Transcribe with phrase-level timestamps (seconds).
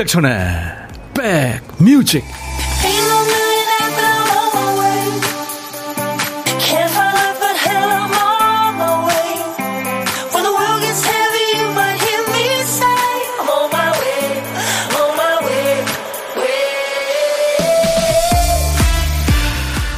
[0.00, 0.32] 임백천의
[1.14, 2.24] 백뮤직.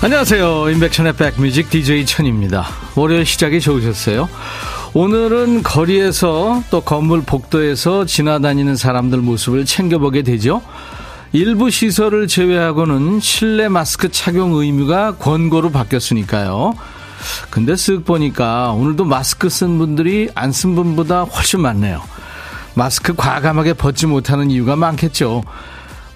[0.01, 0.71] 안녕하세요.
[0.71, 2.67] 임백천의 백뮤직 DJ 천입니다.
[2.97, 4.29] 월요일 시작이 좋으셨어요?
[4.95, 10.61] 오늘은 거리에서 또 건물 복도에서 지나다니는 사람들 모습을 챙겨보게 되죠.
[11.33, 16.75] 일부 시설을 제외하고는 실내 마스크 착용 의무가 권고로 바뀌었으니까요.
[17.49, 22.03] 근데 쓱 보니까 오늘도 마스크 쓴 분들이 안 쓴 분보다 훨씬 많네요.
[22.75, 25.43] 마스크 과감하게 벗지 못하는 이유가 많겠죠.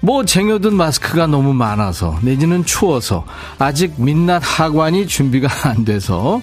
[0.01, 3.25] 뭐 쟁여둔 마스크가 너무 많아서 내지는 추워서
[3.59, 6.43] 아직 민낯 하관이 준비가 안 돼서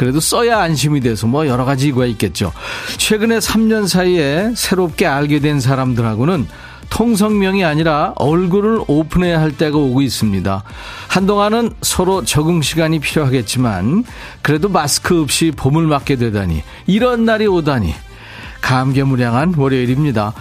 [0.00, 2.54] 그래도 써야 안심이 돼서 뭐 여러 가지 이유가 있겠죠.
[2.96, 6.46] 최근에 3년 사이에 새롭게 알게 된 사람들하고는
[6.88, 10.64] 통성명이 아니라 얼굴을 오픈해야 할 때가 오고 있습니다.
[11.08, 14.04] 한동안은 서로 적응 시간이 필요하겠지만
[14.40, 17.92] 그래도 마스크 없이 봄을 맞게 되다니 이런 날이 오다니
[18.62, 20.32] 감개무량한 월요일입니다.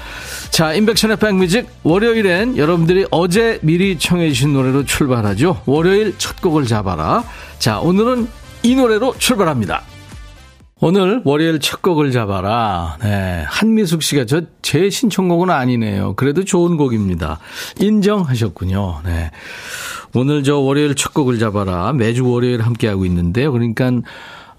[0.52, 5.64] 자, 인백션의 백뮤직 월요일엔 여러분들이 어제 미리 청해 주신 노래로 출발하죠.
[5.66, 7.26] 월요일 첫 곡을 잡아라.
[7.60, 9.84] 자, 오늘은 이 노래로 출발합니다.
[10.82, 12.98] 오늘 월요일 첫 곡을 잡아라.
[13.02, 16.14] 네, 한미숙 씨가 저 제 신청곡은 아니네요.
[16.14, 17.40] 그래도 좋은 곡입니다.
[17.80, 19.02] 인정하셨군요.
[19.04, 19.32] 네.
[20.14, 21.92] 오늘 저 월요일 첫 곡을 잡아라.
[21.94, 23.52] 매주 월요일 함께하고 있는데요.
[23.52, 23.90] 그러니까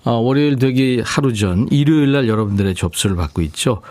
[0.02, 3.82] 어, 월요일 되기 하루 전 일요일 날 여러분들의 접수를 받고 있죠.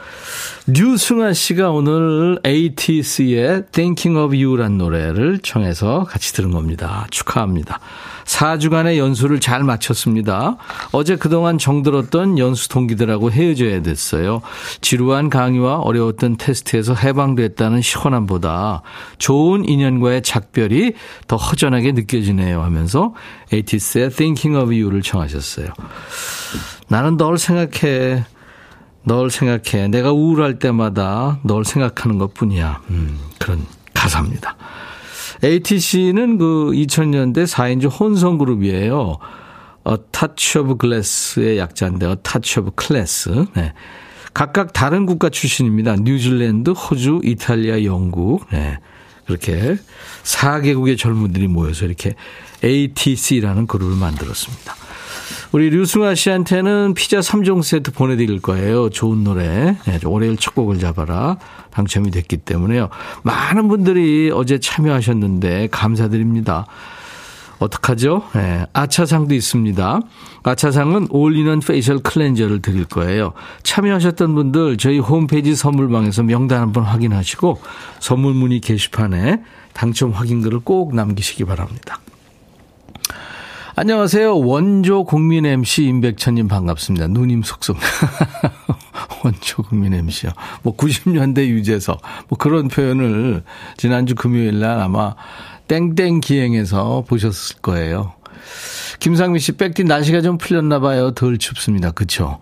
[0.67, 7.07] 류승아 씨가 오늘 ATC의 Thinking of You란 노래를 청해서 같이 들은 겁니다.
[7.11, 7.79] 축하합니다.
[8.29, 10.57] 4주간의 연수를 잘 마쳤습니다.
[10.91, 14.41] 어제 그동안 정들었던 연수 동기들하고 헤어져야 됐어요.
[14.81, 18.83] 지루한 강의와 어려웠던 테스트에서 해방됐다는 시원함보다
[19.17, 20.93] 좋은 인연과의 작별이
[21.27, 23.13] 더 허전하게 느껴지네요 하면서
[23.51, 25.67] 에이티스의 Thinking of You를 청하셨어요.
[26.87, 28.25] 나는 널 생각해.
[29.05, 29.87] 널 생각해.
[29.87, 32.81] 내가 우울할 때마다 널 생각하는 것 뿐이야.
[32.91, 34.55] 음, 그런 가사입니다.
[35.43, 39.17] ATC는 그 2000년대 4인조 혼성 그룹이에요.
[39.87, 43.45] A Touch of Glass의 약자인데 A Touch of Class.
[43.55, 43.73] 네.
[44.33, 45.95] 각각 다른 국가 출신입니다.
[45.97, 48.45] 뉴질랜드, 호주, 이탈리아, 영국.
[48.51, 48.77] 네.
[49.25, 49.77] 그렇게
[50.23, 52.15] 4개국의 젊은들이 모여서 이렇게
[52.63, 54.75] ATC라는 그룹을 만들었습니다.
[55.51, 58.89] 우리 류승아 씨한테는 피자 3종 세트 보내드릴 거예요.
[58.89, 59.77] 좋은 노래.
[59.85, 61.37] 네, 월요일 첫 곡을 잡아라.
[61.71, 62.89] 당첨이 됐기 때문에요.
[63.23, 66.65] 많은 분들이 어제 참여하셨는데 감사드립니다.
[67.59, 68.23] 어떡하죠?
[68.33, 69.99] 네, 아차상도 있습니다.
[70.43, 73.33] 아차상은 올리는 facial cleanser를 드릴 거예요.
[73.63, 77.59] 참여하셨던 분들 저희 홈페이지 선물방에서 명단 한번 확인하시고
[77.99, 79.41] 선물 문의 게시판에
[79.73, 81.99] 당첨 확인글을 꼭 남기시기 바랍니다.
[83.75, 84.39] 안녕하세요.
[84.39, 87.07] 원조 국민 MC 임백천님 반갑습니다.
[87.07, 87.77] 누님 속속.
[89.23, 90.31] 원조 국민 MC요.
[90.63, 92.01] 뭐 90년대 유재석.
[92.27, 93.43] 뭐 그런 표현을
[93.77, 95.15] 지난주 금요일 날 아마
[95.67, 98.13] 땡땡 기행에서 보셨을 거예요.
[98.99, 101.11] 김상민 씨, 백디 날씨가 좀 풀렸나 봐요.
[101.11, 101.91] 덜 춥습니다.
[101.91, 102.39] 그쵸?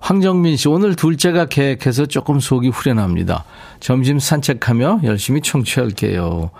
[0.00, 3.44] 황정민 씨, 오늘 둘째가 계획해서 조금 속이 후련합니다.
[3.80, 6.50] 점심 산책하며 열심히 청취할게요.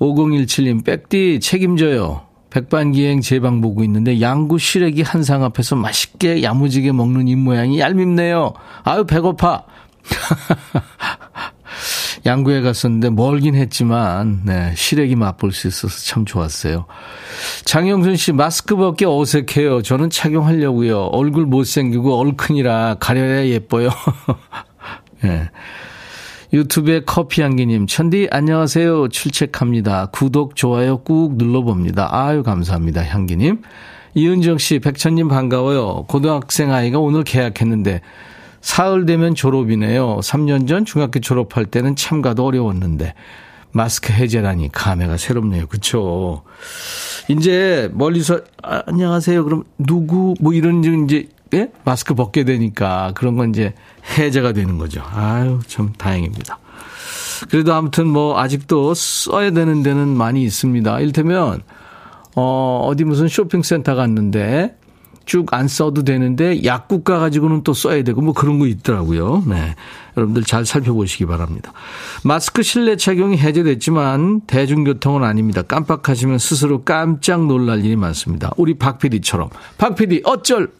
[0.00, 2.25] 5017님, 백디 책임져요.
[2.50, 8.54] 백반기행 제방 보고 있는데 양구 시래기 한 상 앞에서 맛있게 야무지게 먹는 입모양이 얄밉네요.
[8.84, 9.64] 아유 배고파.
[12.24, 16.86] 양구에 갔었는데 멀긴 했지만 네, 시래기 맛볼 수 있어서 참 좋았어요.
[17.64, 19.82] 장영순 씨 마스크 벗기 어색해요.
[19.82, 21.06] 저는 착용하려고요.
[21.06, 23.90] 얼굴 못생기고 얼큰이라 가려야 예뻐요.
[25.22, 25.50] 네.
[26.52, 29.08] 유튜브에 커피 향기님, 천디 안녕하세요.
[29.08, 30.06] 출첵합니다.
[30.06, 32.08] 구독, 좋아요 꾹 눌러봅니다.
[32.10, 33.02] 아유, 감사합니다.
[33.04, 33.62] 향기님.
[34.14, 36.04] 이은정 씨, 백천님 반가워요.
[36.08, 38.00] 고등학생 아이가 오늘 계약했는데,
[38.60, 40.20] 사흘 되면 졸업이네요.
[40.22, 43.14] 3년 전 중학교 졸업할 때는 참가도 어려웠는데,
[43.72, 45.66] 마스크 해제라니 감회가 새롭네요.
[45.66, 46.42] 그쵸?
[47.28, 49.44] 이제 멀리서, 아, 안녕하세요.
[49.44, 51.70] 그럼 누구, 뭐 이런 이제 예?
[51.84, 53.74] 마스크 벗게 되니까 그런 건 이제
[54.18, 55.02] 해제가 되는 거죠.
[55.12, 56.58] 아유, 참 다행입니다.
[57.50, 61.00] 그래도 아무튼 뭐 아직도 써야 되는 데는 많이 있습니다.
[61.00, 61.62] 이를테면,
[62.34, 64.76] 어, 어디 무슨 쇼핑센터 갔는데
[65.26, 69.42] 쭉 안 써도 되는데 약국 가가지고는 또 써야 되고 뭐 그런 거 있더라고요.
[69.46, 69.74] 네.
[70.16, 71.72] 여러분들 잘 살펴보시기 바랍니다.
[72.24, 75.62] 마스크 실내 착용이 해제됐지만 대중교통은 아닙니다.
[75.62, 78.52] 깜빡하시면 스스로 깜짝 놀랄 일이 많습니다.
[78.56, 79.50] 우리 박 PD처럼.
[79.76, 80.70] 박 PD 어쩔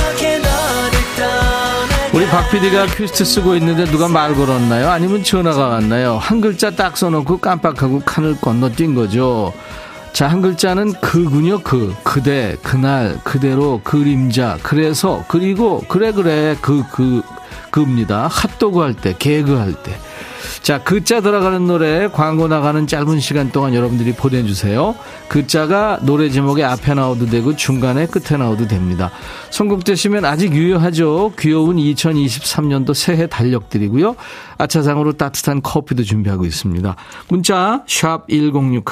[0.00, 4.88] 어떻게 너를 PD가 퀴스트 쓰고 있는데 누가 말 걸었나요?
[4.88, 6.16] 아니면 전화가 왔나요?
[6.16, 9.52] 한 글자 딱 써놓고 깜빡하고 칸을 건너뛴 거죠.
[10.12, 11.94] 자, 한 글자는 그군요, 그.
[12.02, 17.22] 그대, 그날, 그대로, 그림자, 그래서, 그리고, 그래, 그래, 그, 그,
[17.70, 18.26] 그입니다.
[18.28, 19.96] 핫도그 할 때, 개그 할 때.
[20.62, 24.94] 자, 글자 들어가는 노래 광고 나가는 짧은 시간 동안 여러분들이 보내주세요.
[25.28, 29.10] 글자가 노래 제목의 앞에 나오도 되고 중간에 끝에 나오도 됩니다.
[29.50, 31.32] 선곡되시면 아직 유효하죠.
[31.38, 34.16] 귀여운 2023년도 새해 달력들이고요.
[34.58, 36.96] 아차상으로 따뜻한 커피도 준비하고 있습니다.
[37.28, 38.82] 문자 1061,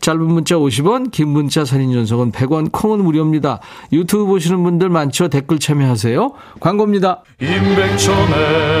[0.00, 3.60] 짧은 문자 50원, 긴 문자 사진 전송은 100원, 콩은 무료입니다.
[3.92, 5.28] 유튜브 보시는 분들 많죠?
[5.28, 6.32] 댓글 참여하세요.
[6.60, 7.22] 광고입니다.
[7.40, 8.80] 임백천의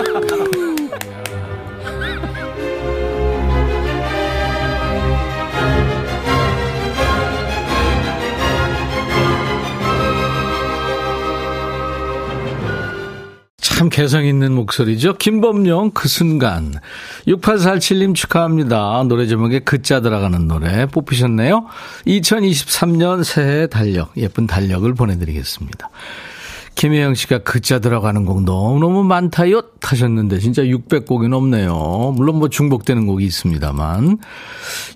[13.81, 15.15] 참 개성 있는 목소리죠.
[15.15, 16.75] 김범용 그 순간.
[17.25, 19.03] 6847님 축하합니다.
[19.07, 21.65] 노래 제목에 그자 들어가는 노래 뽑히셨네요.
[22.05, 25.89] 2023년 새해 달력, 예쁜 달력을 보내드리겠습니다.
[26.75, 32.13] 김혜영 씨가 글자 들어가는 곡 너무너무 많다요 하셨는데 진짜 600곡이 넘네요.
[32.15, 34.17] 물론 뭐 중복되는 곡이 있습니다만.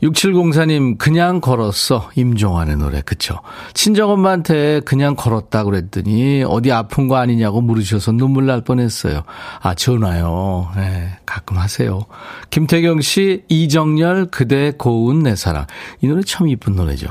[0.01, 2.09] 6704님 그냥 걸었어.
[2.15, 3.39] 임종환의 노래 그쵸.
[3.73, 9.23] 친정엄마한테 그냥 걸었다 그랬더니 어디 아픈 거 아니냐고 물으셔서 눈물 날 뻔했어요.
[9.61, 10.69] 아 전화요.
[10.75, 12.05] 네, 가끔 하세요.
[12.51, 15.65] 김태경 씨 이정열 그대 고운 내 사랑.
[16.01, 17.07] 이 노래 참 이쁜 노래죠.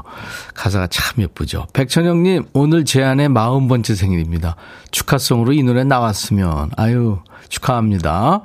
[0.55, 1.67] 가사가 참 예쁘죠.
[1.73, 4.54] 백천영님 오늘 제 아내 40번째 생일입니다.
[4.91, 7.19] 축하송으로 이 노래 나왔으면 아유
[7.49, 8.43] 축하합니다.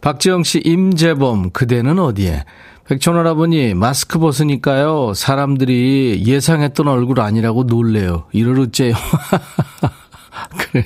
[0.00, 2.44] 박지영 씨 임재범 그대는 어디에?
[2.86, 8.24] 백촌 할아버니 마스크 벗으니까요 사람들이 예상했던 얼굴 아니라고 놀래요.
[8.32, 8.94] 이러르째요.
[10.58, 10.84] 그래요.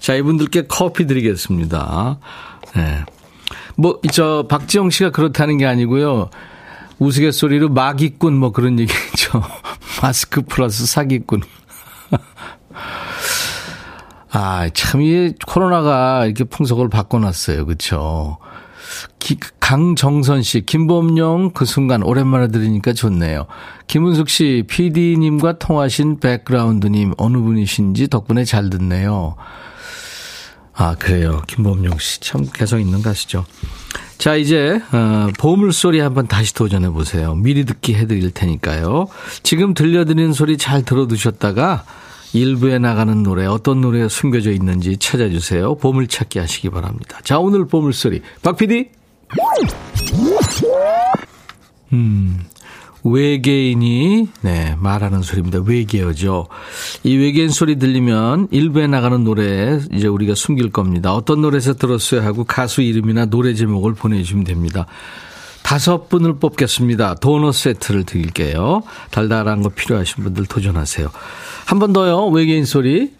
[0.00, 2.18] 자 이분들께 커피 드리겠습니다.
[2.74, 3.04] 네.
[3.76, 6.30] 뭐 저 박지영 씨가 그렇다는 게 아니고요.
[6.98, 9.42] 우스갯소리로 마기꾼 뭐 그런 얘기죠.
[10.02, 11.42] 마스크 플러스 사기꾼.
[14.32, 17.66] 아, 참, 이 코로나가 이렇게 풍속을 바꿔놨어요.
[17.66, 18.38] 그쵸?
[19.18, 23.46] 기, 강정선 씨, 김범용 그 순간 오랜만에 들으니까 좋네요.
[23.86, 29.36] 김은숙 씨, PD님과 통하신 백그라운드님 어느 분이신지 덕분에 잘 듣네요.
[30.74, 31.42] 아, 그래요.
[31.46, 32.20] 김범용 씨.
[32.20, 33.44] 참 개성 있는 가시죠.
[34.18, 37.34] 자, 이제, 어, 보물소리 한번 다시 도전해 보세요.
[37.34, 39.06] 미리 듣기 해드릴 테니까요.
[39.42, 41.84] 지금 들려드리는 소리 잘 들어두셨다가
[42.32, 45.76] 일부에 나가는 노래 어떤 노래가 숨겨져 있는지 찾아주세요.
[45.76, 47.18] 보물찾기 하시기 바랍니다.
[47.24, 48.90] 자 오늘 보물소리 박 PD
[51.92, 52.38] 음
[53.02, 55.60] 외계인이 네 말하는 소리입니다.
[55.64, 56.48] 외계어죠.
[57.02, 61.14] 이 외계인 소리 들리면 일부에 나가는 노래 이제 우리가 숨길 겁니다.
[61.14, 64.86] 어떤 노래에서 들었어요 하고 가수 이름이나 노래 제목을 보내주시면 됩니다.
[65.70, 67.14] 다섯 분을 뽑겠습니다.
[67.20, 68.82] 도넛 세트를 드릴게요.
[69.12, 71.08] 달달한 거 필요하신 분들 도전하세요.
[71.64, 72.26] 한 번 더요.
[72.26, 73.12] 외계인 소리.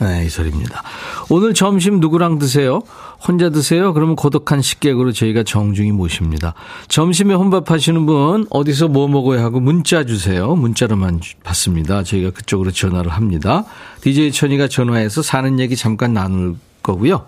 [0.00, 0.82] 네, 이 소리입니다.
[1.30, 2.82] 오늘 점심 누구랑 드세요?
[3.24, 3.92] 혼자 드세요?
[3.94, 6.54] 그러면 고독한 식객으로 저희가 정중히 모십니다.
[6.88, 10.56] 점심에 혼밥 하시는 분 어디서 뭐 먹어야 하고 문자 주세요.
[10.56, 12.02] 문자로만 받습니다.
[12.02, 13.64] 저희가 그쪽으로 전화를 합니다.
[14.00, 17.26] DJ 천이가 전화해서 사는 얘기 잠깐 나눌 거고요.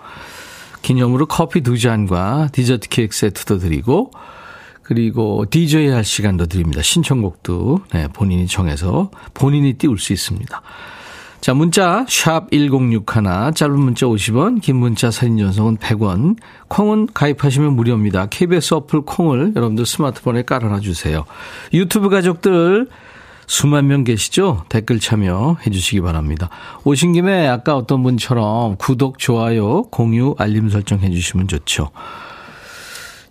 [0.85, 4.11] 기념으로 커피 두 잔과 디저트 케이크 세트도 드리고
[4.83, 6.83] 그리고 DJ 할 시간도 드립니다.
[6.83, 10.61] 신청곡도 네, 본인이 정해서 본인이 띄울 수 있습니다.
[11.41, 16.37] 자, 문자 샵 1061, 짧은 문자 50원, 긴 문자 사진 전송은 100원,
[16.69, 18.27] 콩은 가입하시면 무료입니다.
[18.27, 21.25] KBS 어플 콩을 여러분들 스마트폰에 깔아놔 주세요.
[21.73, 22.89] 유튜브 가족들
[23.47, 24.65] 수만 명 계시죠?
[24.69, 26.51] 댓글 참여해 주시기 바랍니다.
[26.85, 31.91] 오신 김에 아까 어떤 분처럼 구독, 좋아요, 공유, 알림 설정해 주시면 좋죠.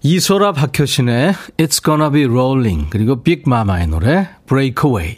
[0.06, 5.18] 이소라 박효신의 It's Gonna Be Rolling 그리고 빅마마의 노래 Breakaway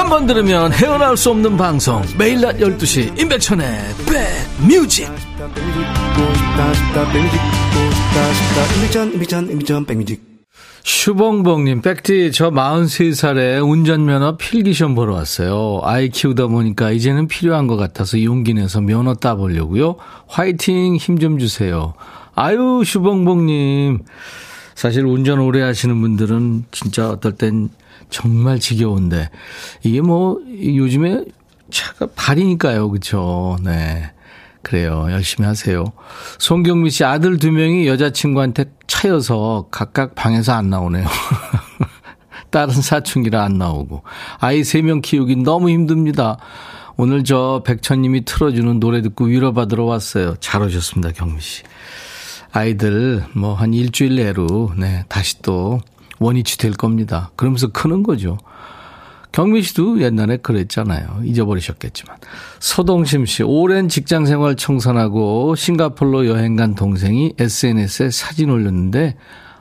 [0.00, 3.80] 한 번 들으면 헤어나올 수 없는 방송 매일 낮 12시 임백천의
[4.66, 5.08] 백뮤직
[10.82, 15.80] 슈벙벙님, 백디, 저 43살에 운전면허 필기시험 보러 왔어요.
[15.84, 19.96] 아이 키우다 보니까 이제는 필요한 것 같아서 용기 내서 면허 따보려고요.
[20.26, 21.92] 화이팅, 힘 좀 주세요.
[22.34, 23.98] 아유, 슈벙벙님.
[24.74, 27.68] 사실 운전 오래 하시는 분들은 진짜 어떨 땐
[28.10, 29.30] 정말 지겨운데,
[29.82, 31.24] 이게 뭐, 요즘에
[31.70, 32.90] 차가 발이니까요.
[32.90, 33.56] 그쵸.
[33.62, 34.10] 네.
[34.62, 35.06] 그래요.
[35.10, 35.84] 열심히 하세요.
[36.38, 41.06] 송경미 씨 아들 두 명이 여자친구한테 차여서 각각 방에서 안 나오네요.
[42.50, 44.02] 딸은 사춘기라 안 나오고.
[44.38, 46.36] 아이 세 명 키우기 너무 힘듭니다.
[46.96, 50.34] 오늘 저 백천님이 틀어주는 노래 듣고 위로받으러 왔어요.
[50.40, 51.62] 잘 오셨습니다, 경미 씨.
[52.52, 55.80] 아이들 뭐 한 일주일 내로 네, 다시 또
[56.20, 57.32] 원위치 될 겁니다.
[57.34, 58.38] 그러면서 크는 거죠.
[59.32, 61.22] 경미 씨도 옛날에 그랬잖아요.
[61.24, 62.16] 잊어버리셨겠지만.
[62.58, 69.16] 서동심 씨, 오랜 직장 생활 청산하고 싱가폴로 여행 간 동생이 SNS에 사진 올렸는데,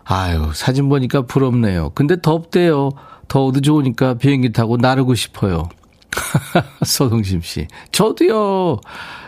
[0.05, 1.91] 아유, 사진 보니까 부럽네요.
[1.93, 2.89] 근데 덥대요.
[3.27, 5.69] 더워도 좋으니까 비행기 타고 나르고 싶어요.
[6.83, 7.67] 서동심 씨.
[7.91, 8.79] 저도요.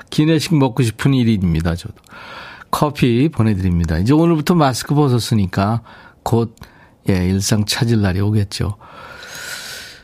[0.09, 1.93] 기내식 먹고 싶은 일입니다, 저도.
[2.71, 3.99] 커피 보내드립니다.
[3.99, 5.81] 이제 오늘부터 마스크 벗었으니까
[6.23, 6.55] 곧,
[7.09, 8.77] 예, 일상 찾을 날이 오겠죠.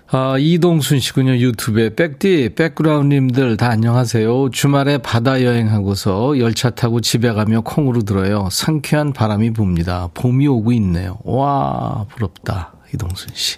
[0.10, 1.36] 아, 이동순 씨군요.
[1.36, 1.94] 유튜브에.
[1.94, 4.52] 백디, 백그라운드님들 다 안녕하세요.
[4.52, 8.48] 주말에 바다 여행하고서 열차 타고 집에 가며 콩으로 들어요.
[8.50, 10.12] 상쾌한 바람이 붑니다.
[10.14, 11.18] 봄이 오고 있네요.
[11.26, 12.74] 와, 부럽다.
[12.94, 13.58] 이동순 씨.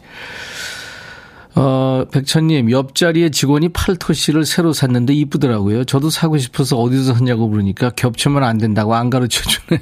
[1.56, 5.84] 어, 백천님, 옆자리에 직원이 팔토시를 새로 샀는데 이쁘더라고요.
[5.84, 9.82] 저도 사고 싶어서 어디서 샀냐고 물으니까 겹치면 안 된다고 안 가르쳐 주네요.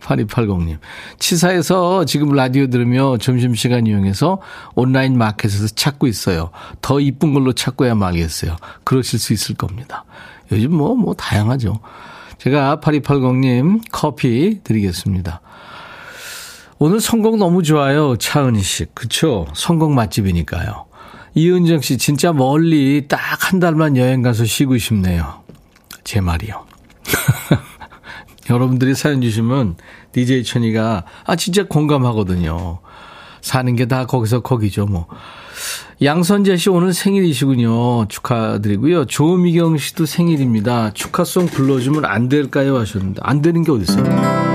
[0.00, 0.78] 8280님.
[1.18, 4.40] 치사해서 지금 라디오 들으며 점심시간 이용해서
[4.74, 6.50] 온라인 마켓에서 찾고 있어요.
[6.80, 8.56] 더 이쁜 걸로 찾고야 말겠어요.
[8.84, 10.04] 그러실 수 있을 겁니다.
[10.50, 11.80] 요즘 뭐, 뭐, 다양하죠.
[12.38, 15.42] 제가 8280님 커피 드리겠습니다.
[16.78, 18.16] 오늘 선곡 너무 좋아요.
[18.16, 18.86] 차은희 씨.
[18.94, 19.46] 그쵸?
[19.54, 20.86] 선곡 맛집이니까요.
[21.34, 23.18] 이은정 씨, 진짜 멀리 딱
[23.48, 25.42] 한 달만 여행 가서 쉬고 싶네요.
[26.04, 26.66] 제 말이요.
[28.50, 29.76] 여러분들이 사연 주시면
[30.12, 32.80] DJ 천이가, 아, 진짜 공감하거든요.
[33.40, 35.06] 사는 게 다 거기서 거기죠, 뭐.
[36.02, 38.06] 양선재 씨 오늘 생일이시군요.
[38.08, 39.06] 축하드리고요.
[39.06, 40.92] 조미경 씨도 생일입니다.
[40.92, 42.76] 축하송 불러주면 안 될까요?
[42.78, 44.47] 하셨는데, 안 되는 게 어딨어요?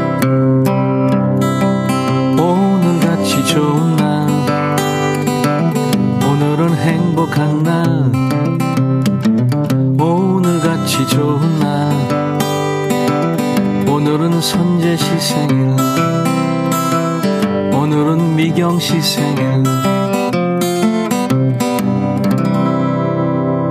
[18.84, 19.64] 생일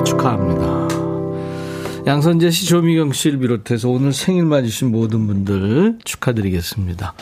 [0.05, 0.89] 축하합니다.
[2.07, 7.13] 양선재 씨, 조미경 씨를 비롯해서 오늘 생일 맞으신 모든 분들 축하드리겠습니다.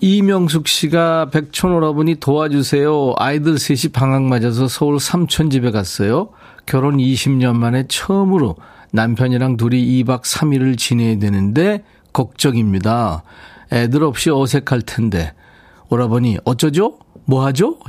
[0.00, 3.14] 이명숙 씨가 백촌 오라버니 도와주세요.
[3.16, 6.30] 아이들 셋이 방학 맞아서 서울 삼촌 집에 갔어요.
[6.66, 8.56] 결혼 20년 만에 처음으로
[8.90, 13.22] 남편이랑 둘이 2박 3일을 지내야 되는데 걱정입니다.
[13.72, 15.32] 애들 없이 어색할 텐데.
[15.90, 16.98] 오라버니 어쩌죠?
[17.24, 17.78] 뭐 하죠?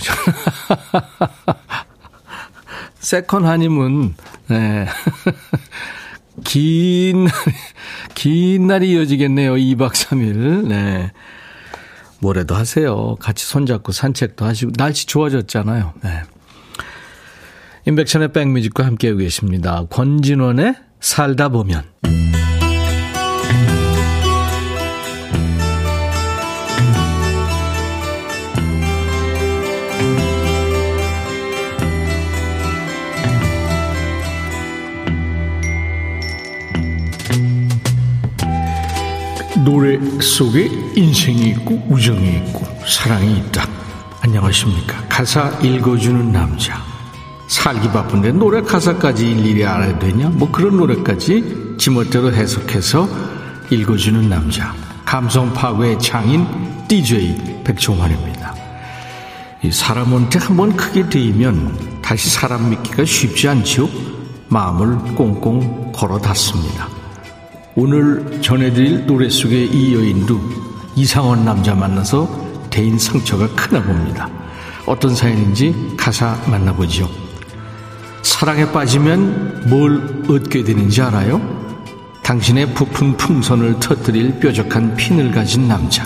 [2.99, 4.15] 세컨 하님은
[4.47, 4.87] 네.
[6.43, 7.27] 긴,
[8.15, 9.55] 긴 날이 이어지겠네요.
[9.55, 10.67] 2박 3일.
[10.67, 11.11] 네.
[12.19, 13.15] 뭐래도 하세요.
[13.15, 15.93] 같이 손잡고 산책도 하시고, 날씨 좋아졌잖아요.
[16.03, 16.21] 네.
[17.85, 19.85] 임백천의 백뮤직과 함께하고 계십니다.
[19.89, 21.83] 권진원의 살다 보면.
[39.69, 43.67] 노래 속에 인생이 있고 우정이 있고 사랑이 있다.
[44.19, 45.05] 안녕하십니까.
[45.07, 46.81] 가사 읽어주는 남자.
[47.47, 50.29] 살기 바쁜데 노래 가사까지 일일이 알아야 되냐?
[50.29, 53.07] 뭐 그런 노래까지 지멋대로 해석해서
[53.69, 54.73] 읽어주는 남자.
[55.05, 56.47] 감성 파괴의 장인
[56.87, 58.55] DJ 백종환입니다.
[59.61, 63.87] 이 사람한테 한번 크게 데이면 다시 사람 믿기가 쉽지 않지요?
[64.47, 66.98] 마음을 꽁꽁 걸어 닫습니다.
[67.81, 70.37] 오늘 전해드릴 노래 속의 이 여인도
[70.97, 72.27] 이상한 남자 만나서
[72.69, 74.29] 대인 상처가 크나 봅니다.
[74.85, 77.09] 어떤 사연인지 가사 만나보죠.
[78.21, 81.39] 사랑에 빠지면 뭘 얻게 되는지 알아요?
[82.21, 86.05] 당신의 부푼 풍선을 터뜨릴 뾰족한 핀을 가진 남자.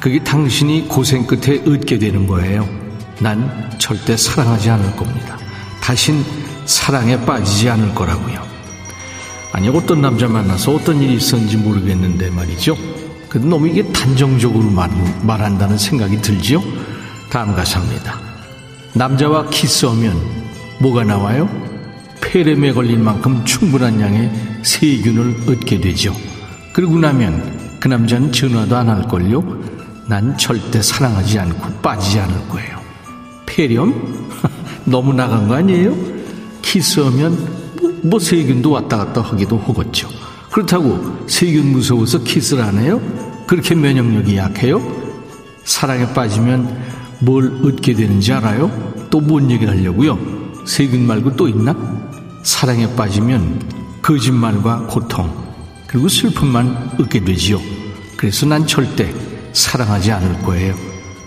[0.00, 2.68] 그게 당신이 고생 끝에 얻게 되는 거예요.
[3.20, 5.38] 난 절대 사랑하지 않을 겁니다.
[5.80, 6.24] 다신
[6.64, 8.57] 사랑에 빠지지 않을 거라고요.
[9.52, 12.76] 아니, 어떤 남자 만나서 어떤 일이 있었는지 모르겠는데 말이죠.
[13.28, 14.90] 근데 너무 이게 단정적으로 말,
[15.22, 16.62] 말한다는 생각이 들지요?
[17.30, 18.18] 다음 가사입니다.
[18.94, 20.18] 남자와 키스하면
[20.80, 21.48] 뭐가 나와요?
[22.20, 24.30] 폐렴에 걸릴 만큼 충분한 양의
[24.62, 26.14] 세균을 얻게 되죠.
[26.72, 29.44] 그러고 나면 그 남자는 전화도 안 할걸요?
[30.06, 32.78] 난 절대 사랑하지 않고 빠지지 않을 거예요.
[33.46, 34.28] 폐렴?
[34.84, 35.94] 너무 나간 거 아니에요?
[36.62, 37.57] 키스하면
[38.02, 40.08] 뭐, 뭐 세균도 왔다 갔다 하기도 하겠죠.
[40.50, 43.00] 그렇다고 세균 무서워서 키스를 안 해요?
[43.46, 44.80] 그렇게 면역력이 약해요?
[45.64, 46.78] 사랑에 빠지면
[47.20, 48.70] 뭘 얻게 되는지 알아요?
[49.10, 50.18] 또 뭔 얘기를 하려고요?
[50.66, 51.74] 세균 말고 또 있나?
[52.42, 53.60] 사랑에 빠지면
[54.02, 55.30] 거짓말과 고통,
[55.86, 57.60] 그리고 슬픔만 얻게 되지요.
[58.16, 59.12] 그래서 난 절대
[59.52, 60.74] 사랑하지 않을 거예요.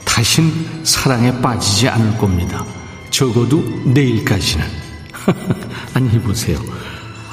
[0.05, 0.51] 다신
[0.83, 2.65] 사랑에 빠지지 않을 겁니다.
[3.09, 4.90] 적어도 내일까지는.
[5.93, 6.59] 아니, 해보세요.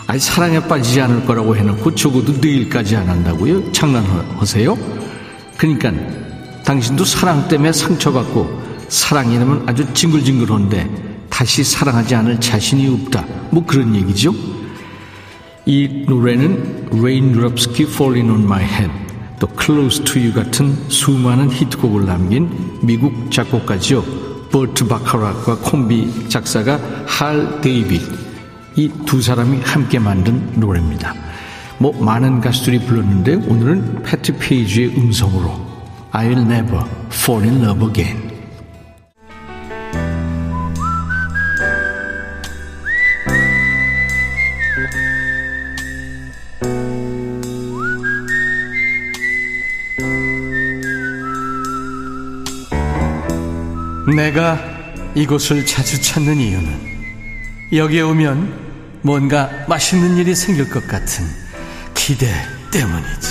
[0.07, 3.73] 아니, 사랑에 빠지지 않을 거라고 해놓고 적어도 내일까지 안 한다고요?
[3.73, 4.77] 장난하세요?
[5.57, 5.93] 그러니까
[6.65, 13.25] 당신도 사랑 때문에 상처받고 사랑이라면 아주 징글징글한데 다시 사랑하지 않을 자신이 없다.
[13.51, 14.35] 뭐 그런 얘기죠.
[15.67, 18.91] 이 노래는 Raindrops Keep Falling on My Head
[19.39, 22.51] 또 Close to You 같은 수많은 히트곡을 남긴
[22.83, 24.28] 미국 작곡가죠.
[24.51, 28.03] 버트 바카락과 콤비 작사가 할 데이빗
[28.77, 31.15] 이 두 사람이 함께 만든 노래입니다.
[31.79, 35.53] 뭐 많은 가수들이 불렀는데 오늘은 패티 페이지의 음성으로
[36.13, 38.28] I'll never fall in love again.
[54.19, 54.59] 내가
[55.15, 56.69] 이곳을 자주 찾는 이유는
[57.73, 58.53] 여기에 오면
[59.03, 61.25] 뭔가 맛있는 일이 생길 것 같은
[61.95, 62.27] 기대
[62.73, 63.29] 때문이지.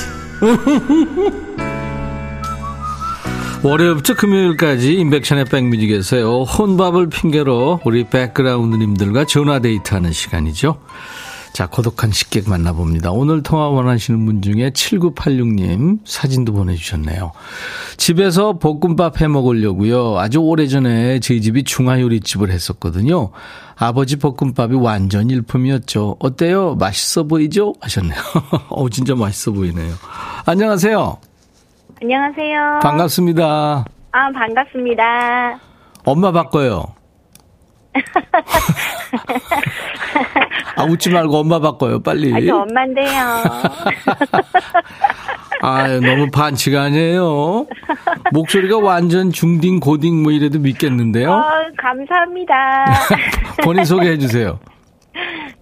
[3.63, 6.43] 월요일부터 금요일까지 인백션의 백뮤직에서요.
[6.43, 10.79] 혼밥을 핑계로 우리 백그라운드님들과 전화 데이트하는 시간이죠.
[11.57, 13.09] 자, 고독한 식객 만나봅니다.
[13.09, 17.31] 오늘 통화 원하시는 분 중에 7986님 사진도 보내주셨네요.
[17.97, 20.19] 집에서 볶음밥 해 먹으려고요.
[20.19, 23.31] 아주 오래전에 저희 집이 중화요리집을 했었거든요.
[23.75, 26.17] 아버지 볶음밥이 완전 일품이었죠.
[26.19, 26.75] 어때요?
[26.75, 27.73] 맛있어 보이죠?
[27.81, 28.21] 하셨네요.
[28.69, 29.95] 어, 진짜 맛있어 보이네요.
[30.45, 31.17] 안녕하세요.
[31.99, 32.79] 안녕하세요.
[32.83, 33.83] 반갑습니다.
[34.11, 35.59] 아, 반갑습니다.
[36.05, 36.85] 엄마 바꿔요.
[40.75, 42.33] 아, 웃지 말고 엄마 바꿔요, 빨리.
[42.33, 43.07] 아주 엄마인데요.
[45.61, 47.65] 아, 너무 반칙 아니에요?
[48.31, 51.31] 목소리가 완전 중딩, 고딩 뭐 이래도 믿겠는데요?
[51.31, 51.43] 어,
[51.77, 52.85] 감사합니다.
[53.63, 54.59] 본인 소개해 주세요.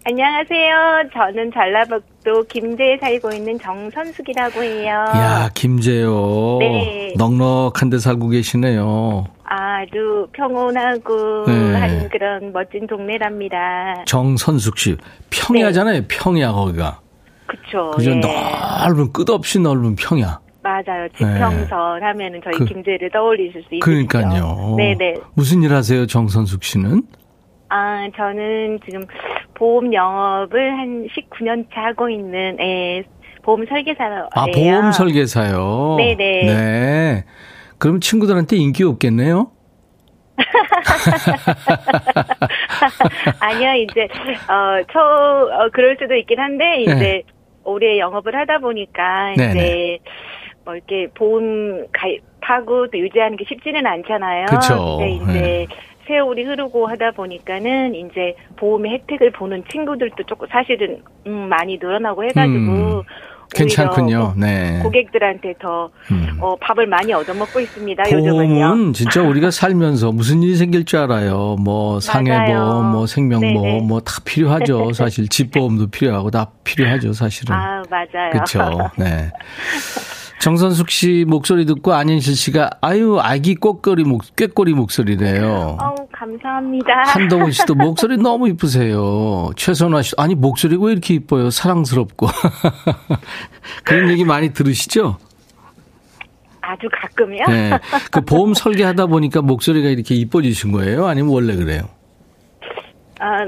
[0.05, 1.09] 안녕하세요.
[1.13, 4.91] 저는 전라북도 김제에 살고 있는 정선숙이라고 해요.
[5.15, 6.57] 야, 김제요.
[6.59, 7.13] 네.
[7.17, 9.25] 넉넉한 데 살고 계시네요.
[9.43, 11.73] 아주 평온하고 네.
[11.73, 14.03] 한 그런 멋진 동네랍니다.
[14.05, 14.97] 정선숙 씨.
[15.31, 16.99] 평야잖아요, 평야, 거기가.
[17.47, 17.91] 그쵸.
[17.95, 18.11] 그죠?
[18.11, 18.15] 예.
[18.85, 20.39] 넓은, 끝없이 넓은 평야.
[20.61, 21.07] 맞아요.
[21.15, 23.85] 지평선 하면은 저희 그- 김제를 떠올리실 수 있으시죠.
[23.85, 24.75] 그러니까요.
[24.77, 25.15] 네네.
[25.35, 27.03] 무슨 일 하세요, 정선숙 씨는?
[27.69, 29.05] 아, 저는 지금
[29.55, 33.03] 보험 영업을 한 19년 차 하고 있는, 예,
[33.41, 34.29] 보험 설계사예요.
[34.33, 35.95] 아, 보험 설계사요.
[35.97, 36.45] 네 네.
[36.45, 37.25] 네.
[37.77, 39.51] 그럼 친구들한테 인기 없겠네요?
[43.39, 44.07] 아니요, 이제,
[44.49, 47.23] 어, 초, 어, 그럴 수도 있긴 한데, 이제, 네.
[47.63, 49.51] 오래 영업을 하다 보니까, 네네.
[49.51, 49.99] 이제,
[50.65, 54.45] 뭐, 이렇게 보험 가입하고 또 유지하는 게 쉽지는 않잖아요.
[54.97, 55.65] 근데 이제, 네.
[56.07, 62.55] 세월이 흐르고 하다 보니까는, 이제, 보험의 혜택을 보는 친구들도 조금 사실은, 음, 많이 늘어나고 해가지고,
[62.55, 63.01] 음,
[63.53, 64.33] 괜찮군요.
[64.37, 64.79] 네.
[64.83, 66.37] 고객들한테 더, 음.
[66.41, 68.53] 어, 밥을 많이 얻어먹고 있습니다, 요즘은요.
[68.55, 71.55] 보험은 진짜 우리가 살면서 무슨 일이 생길 줄 알아요.
[71.63, 72.91] 뭐 상해보험.
[72.91, 73.87] 뭐 생명보험.
[73.87, 74.93] 뭐 다 필요하죠.
[74.93, 77.13] 사실 집보험도 필요하고 다 필요하죠.
[77.13, 77.55] 사실은.
[77.55, 78.31] 아, 맞아요.
[78.31, 78.89] 그렇죠.
[78.97, 79.29] 네.
[80.39, 85.77] 정선숙 씨 목소리 듣고 안현실 씨가 아유 아기 꽃거리 목 꾀꼬리 목소리래요.
[85.81, 87.03] 어우, 감사합니다.
[87.05, 89.51] 한동훈 씨도 목소리 너무 이쁘세요.
[89.55, 91.49] 최선화 씨 아니 목소리가 왜 이렇게 이뻐요?
[91.49, 92.27] 사랑스럽고
[93.85, 95.17] 그런 얘기 많이 들으시죠?
[96.61, 97.45] 아주 가끔이요?
[97.47, 97.79] 네.
[98.11, 101.05] 그 보험 설계하다 보니까 목소리가 이렇게 이뻐지신 거예요?
[101.07, 101.83] 아니면 원래 그래요?
[103.19, 103.45] 아,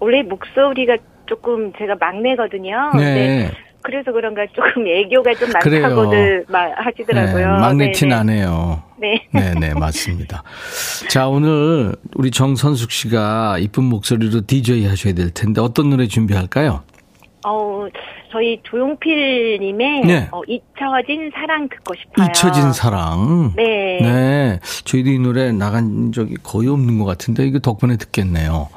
[0.00, 2.92] 원래 목소리가 조금 제가 막내거든요.
[2.96, 3.50] 네.
[3.82, 5.50] 그래서 그런가 조금 애교가 좀.
[5.52, 7.52] 많다고들 말 하시더라고요.
[7.54, 8.14] 네, 막내 티 네네.
[8.14, 8.82] 나네요.
[8.98, 9.26] 네.
[9.32, 10.42] 네, 네, 맞습니다.
[11.08, 16.82] 자, 오늘 우리 정선숙 씨가 이쁜 목소리로 DJ 하셔야 될 텐데 어떤 노래 준비할까요?
[17.44, 17.86] 어,
[18.30, 20.28] 저희 조용필 님의 네.
[20.30, 22.26] 어, 잊혀진 사랑 듣고 싶어요.
[22.28, 23.52] 잊혀진 사랑.
[23.56, 23.98] 네.
[24.00, 24.60] 네.
[24.84, 28.68] 저희도 이 노래 나간 적이 거의 없는 것 같은데 이거 덕분에 듣겠네요.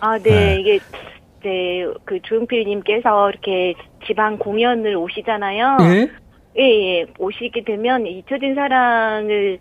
[0.00, 0.30] 아, 네.
[0.30, 0.60] 네.
[0.60, 0.78] 이게
[1.42, 3.74] 네, 그 조용필님께서 이렇게
[4.06, 5.78] 지방 공연을 오시잖아요.
[5.82, 6.08] 예?
[6.58, 7.06] 예, 예.
[7.18, 9.58] 오시게 되면 잊혀진 사랑을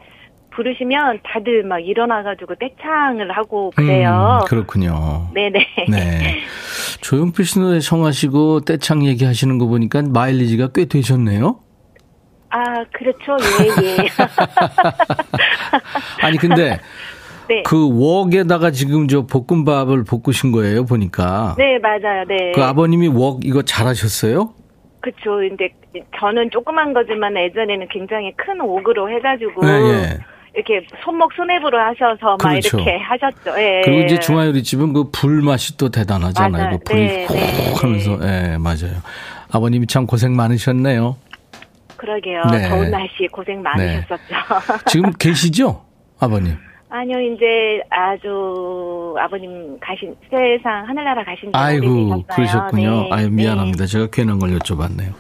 [0.54, 4.40] 부르시면 다들 막 일어나가지고 떼창을 하고 그래요.
[4.42, 5.30] 음, 그렇군요.
[5.34, 5.66] 네네.
[5.90, 6.42] 네.
[7.00, 11.60] 조용필 씨 노래 청하시고 떼창 얘기하시는 거 보니까 마일리지가 꽤 되셨네요.
[12.50, 13.38] 아, 그렇죠.
[13.62, 13.98] 예, 예.
[16.22, 16.80] 아니 근데
[17.52, 17.64] 네.
[17.64, 21.56] 그 웍에다가 지금 저 볶음밥을 볶으신 거예요 보니까.
[21.58, 22.24] 네, 맞아요.
[22.28, 22.54] 네.
[22.56, 24.54] 그 아버님이 웍 이거 잘하셨어요?
[25.02, 25.38] 그쵸.
[25.38, 25.70] 근데
[26.20, 29.66] 저는 조그만 거지만 예전에는 굉장히 큰 옥으로 해가지고.
[29.66, 30.18] 네, 예.
[30.54, 32.78] 이렇게 손목 손앱으로 하셔서 막 그렇죠.
[32.78, 33.60] 이렇게 하셨죠.
[33.60, 33.82] 예.
[33.84, 36.52] 그리고 이제 중화요리집은 그 불 맛이 또 대단하잖아요.
[36.52, 36.78] 맞아요.
[36.80, 39.02] 그 불이 네, 훅 네, 하면서 예, 맞아요.
[39.52, 41.16] 아버님이 참 고생 많으셨네요.
[41.98, 42.44] 그러게요.
[42.52, 42.70] 네.
[42.70, 44.36] 더운 날씨 고생 많으셨었죠.
[44.88, 45.84] 지금 계시죠?
[46.20, 46.56] 아버님.
[46.94, 52.22] 아니요, 이제 아주 아버님 가신 세상 하늘나라 가신 지 아이고.
[52.24, 53.04] 그러셨군요.
[53.04, 53.10] 네.
[53.14, 53.86] 아유, 미안합니다.
[53.86, 55.14] 제가 괜한 걸 여쭤봤네요.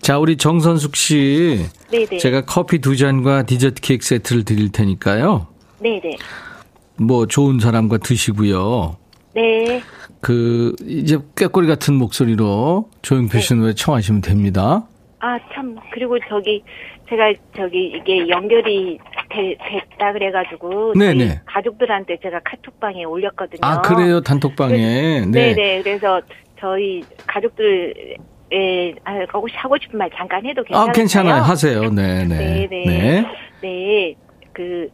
[0.00, 1.66] 자, 우리 정선숙 씨.
[1.90, 2.18] 네, 네.
[2.18, 5.48] 제가 커피 두 잔과 디저트 케이크 세트를 드릴 테니까요.
[5.80, 6.16] 네, 네.
[6.98, 8.96] 뭐 좋은 사람과 드시고요.
[9.34, 9.82] 네.
[10.20, 14.86] 그 이제 꾀꼬리 같은 목소리로 조용필 씨 노래 청하시면 됩니다.
[15.18, 15.74] 아, 참.
[15.92, 16.62] 그리고 저기
[17.08, 21.40] 제가 저기 이게 연결이 되- 됐다 그래가지고 네, 저희 네.
[21.46, 23.60] 가족들한테 제가 카톡방에 올렸거든요.
[23.62, 24.20] 아, 그래요?
[24.20, 24.76] 단톡방에.
[24.76, 25.54] 네, 네.
[25.54, 25.82] 네.
[25.82, 26.20] 그래서
[26.58, 30.88] 저희 가족들에 아, 하고 하고 싶은 말 잠깐 해도 괜찮아요?
[30.88, 31.42] 아, 괜찮아요.
[31.42, 31.80] 하세요.
[31.90, 32.66] 네, 네.
[32.68, 33.24] 네, 네.
[33.62, 34.14] 네,
[34.52, 34.88] 그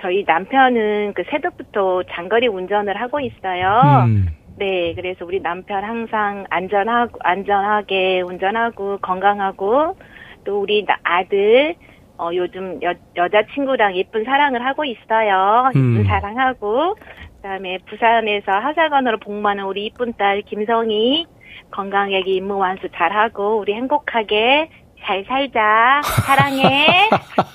[0.00, 4.04] 저희 남편은 그 새벽부터 장거리 운전을 하고 있어요.
[4.06, 4.26] 음.
[4.56, 9.96] 네, 그래서 우리 남편 항상 안전하고 안전하게 운전하고 건강하고
[10.44, 11.74] 또 우리 나- 아들
[12.18, 15.66] 어 요즘 여 여자친구랑 예쁜 사랑을 하고 있어요.
[15.70, 16.04] 예쁜 음.
[16.06, 16.94] 사랑하고
[17.36, 21.26] 그다음에 부산에서 하사관으로 복무하는 우리 이쁜 딸 김성희
[21.70, 24.68] 건강하게 임무 완수 잘하고 우리 행복하게
[25.04, 26.00] 잘 살자.
[26.24, 26.86] 사랑해.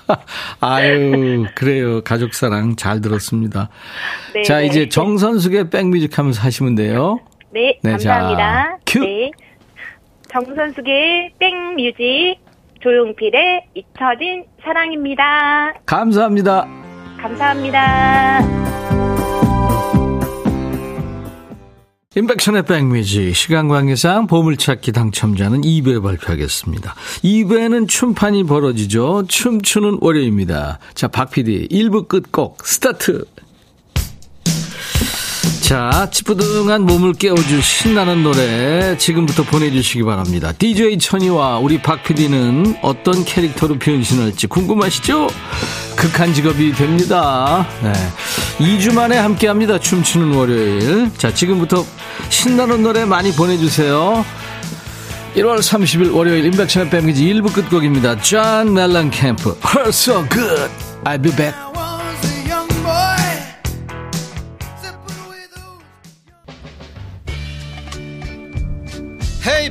[0.62, 2.02] 아유, 그래요.
[2.04, 3.69] 가족 사랑 잘 들었습니다.
[4.36, 4.43] 네.
[4.43, 7.19] 자, 이제 정선숙의 백뮤직 하면서 하시면 돼요.
[7.52, 8.38] 네, 네, 감사합니다.
[8.39, 8.99] 자, 큐.
[8.99, 9.32] 네.
[10.32, 12.38] 정선숙의 백뮤직,
[12.82, 15.74] 조용필의 잊혀진 사랑입니다.
[15.86, 16.65] 감사합니다.
[17.18, 18.39] 감사합니다.
[22.15, 26.96] 임백천의 백뮤직 시간 관계상 보물찾기 당첨자는 2부에 발표하겠습니다.
[27.24, 29.26] 2부에는 춤판이 벌어지죠.
[29.28, 30.80] 춤추는 월요입니다.
[30.96, 33.26] 자, 박 PD 1부 끝곡 스타트.
[35.62, 40.52] 자, 찌뿌둥한 몸을 깨워줄 신나는 노래 지금부터 보내주시기 바랍니다.
[40.58, 45.28] DJ 천이와 우리 박 PD는 어떤 캐릭터로 변신할지 궁금하시죠?
[45.95, 47.67] 극한 직업이 됩니다.
[47.84, 47.93] 네.
[48.58, 49.80] 2주 만에 함께 합니다.
[49.80, 51.12] 춤추는 월요일.
[51.17, 51.86] 자, 지금부터
[52.30, 54.26] 신나는 노래 많이 보내주세요.
[55.36, 58.19] 1월 30일 월요일 임백천의 백뮤직 1부 끝곡입니다.
[58.22, 59.56] 존 멜렌캠프.
[59.76, 60.72] Hurts so good.
[61.04, 61.69] I'll be back.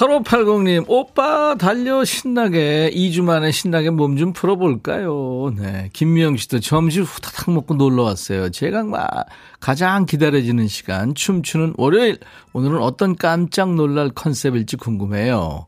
[0.00, 5.52] 8580님, 오빠 달려 신나게 2주 만에 신나게 몸 좀 풀어볼까요?
[5.58, 5.90] 네.
[5.92, 8.50] 김미영 씨도 점심 후다닥 먹고 놀러 왔어요.
[8.50, 9.26] 제가 막
[9.60, 12.18] 가장 기다려지는 시간, 춤추는 월요일.
[12.54, 15.66] 오늘은 어떤 깜짝 놀랄 컨셉일지 궁금해요.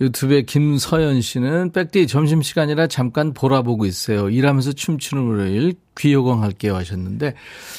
[0.00, 4.30] 유튜브에 김서연 씨는 백디 점심시간이라 잠깐 보라보고 있어요.
[4.30, 7.34] 일하면서 춤추는 월요일 귀요광 할게요 하셨는데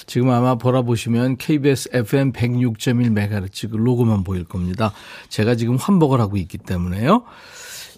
[0.06, 4.94] 지금 아마 보라보시면 KBS FM 106.1MHz 그 로고만 보일 겁니다.
[5.30, 7.24] 제가 지금 환복을 하고 있기 때문에요.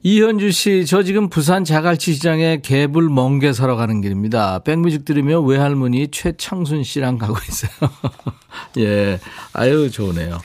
[0.04, 4.60] 이현주 씨, 저 지금 부산 자갈치 시장에 개불 멍게 사러 가는 길입니다.
[4.60, 7.91] 백뮤직 들으며 외할머니 최창순 씨랑 가고 있어요.
[8.78, 9.19] 예.
[9.54, 10.38] 아유, 좋으네요.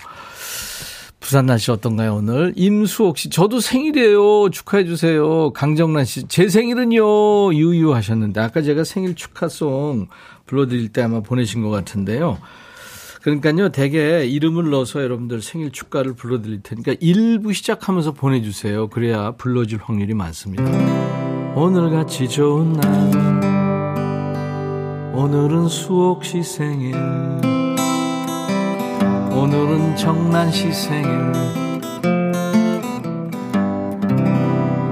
[1.31, 2.53] 부산 날씨 어떤가요, 오늘?
[2.57, 4.51] 임수옥 씨, 저도 생일이에요.
[4.51, 5.53] 축하해주세요.
[5.53, 10.09] 강정란 씨, 제 생일은요, 유유 하셨는데, 아까 제가 생일 축하송
[10.47, 12.39] 불러드릴 때 아마 보내신 것 같은데요.
[13.23, 18.89] 그러니까요, 대개 이름을 넣어서 여러분들 생일 축가를 불러드릴 테니까 일부 시작하면서 보내주세요.
[18.89, 20.65] 그래야 불러줄 확률이 많습니다.
[21.55, 22.91] 오늘같이 좋은 날,
[25.15, 26.97] 오늘은 수옥 씨 생일,
[29.41, 31.09] 오늘은 정난 씨 생일,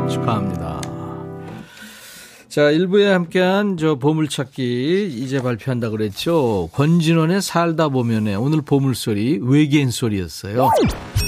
[0.08, 0.80] 축하합니다.
[2.48, 6.70] 자, 1부에 함께한 저 보물찾기 이제 발표한다 그랬죠.
[6.72, 10.70] 권진원의 살다 보면에 오늘 보물소리 외계인 소리였어요.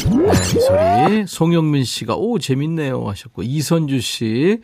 [0.08, 1.26] 네, 이 소리.
[1.26, 4.60] 송영민 씨가 오 재밌네요 하셨고 이선주 씨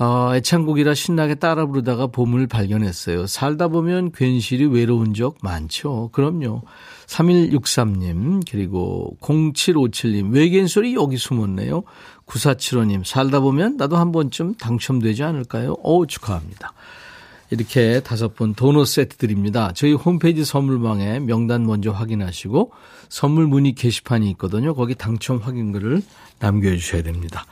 [0.00, 3.26] 어, 애창곡이라 신나게 따라 부르다가 보물 발견했어요.
[3.26, 6.08] 살다 보면 괜시리 외로운 적 많죠.
[6.12, 6.62] 그럼요.
[7.06, 11.82] 3163님, 그리고 0757님, 외계인 소리 여기 숨었네요.
[12.24, 15.76] 9475님, 살다 보면 나도 한 번쯤 당첨되지 않을까요?
[15.82, 16.72] 오, 축하합니다.
[17.50, 19.72] 이렇게 다섯 분 도넛 세트 드립니다.
[19.74, 22.72] 저희 홈페이지 선물방에 명단 먼저 확인하시고
[23.10, 24.74] 선물 문의 게시판이 있거든요.
[24.74, 26.00] 거기 당첨 확인글을
[26.38, 27.44] 남겨주셔야 됩니다.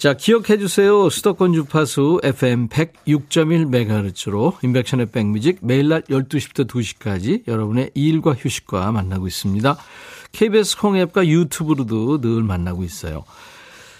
[0.00, 1.10] 자, 기억해 주세요.
[1.10, 9.76] 수도권 주파수 FM 106.1MHz로 인백션의 백뮤직 매일 낮 12시부터 2시까지 여러분의 일과 휴식과 만나고 있습니다.
[10.32, 13.24] KBS 콩앱과 유튜브로도 늘 만나고 있어요.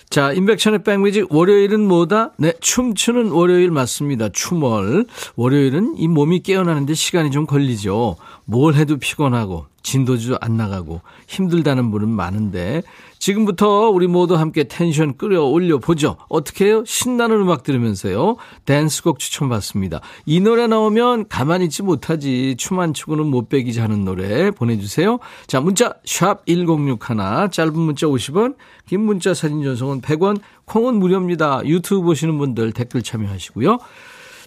[0.09, 2.33] 자, 인백션의 백뮤직 월요일은 뭐다?
[2.39, 4.31] 네, 춤추는 월요일 맞습니다.
[4.31, 5.05] 춤월.
[5.37, 8.17] 월요일은 이 몸이 깨어나는데 시간이 좀 걸리죠.
[8.47, 12.83] 뭘 해도 피곤하고 진도도 안 나가고 힘들다는 분은 많은데
[13.21, 16.17] 지금부터 우리 모두 함께 텐션 끌어올려 보죠.
[16.29, 16.83] 어떻게 해요?
[16.87, 18.37] 신나는 음악 들으면서요.
[18.65, 20.01] 댄스곡 추천받습니다.
[20.25, 22.57] 이 노래 나오면 가만히 있지 못하지.
[22.59, 25.19] 춤 안 추고는 못 빼기지 하는 노래 보내주세요.
[25.47, 28.57] 자, 문자 샵 1061, 짧은 문자 50원,
[28.87, 31.61] 긴 문자 사진 전송은 100원, 콩은 무료입니다.
[31.67, 33.79] 유튜브 보시는 분들 댓글 참여하시고요.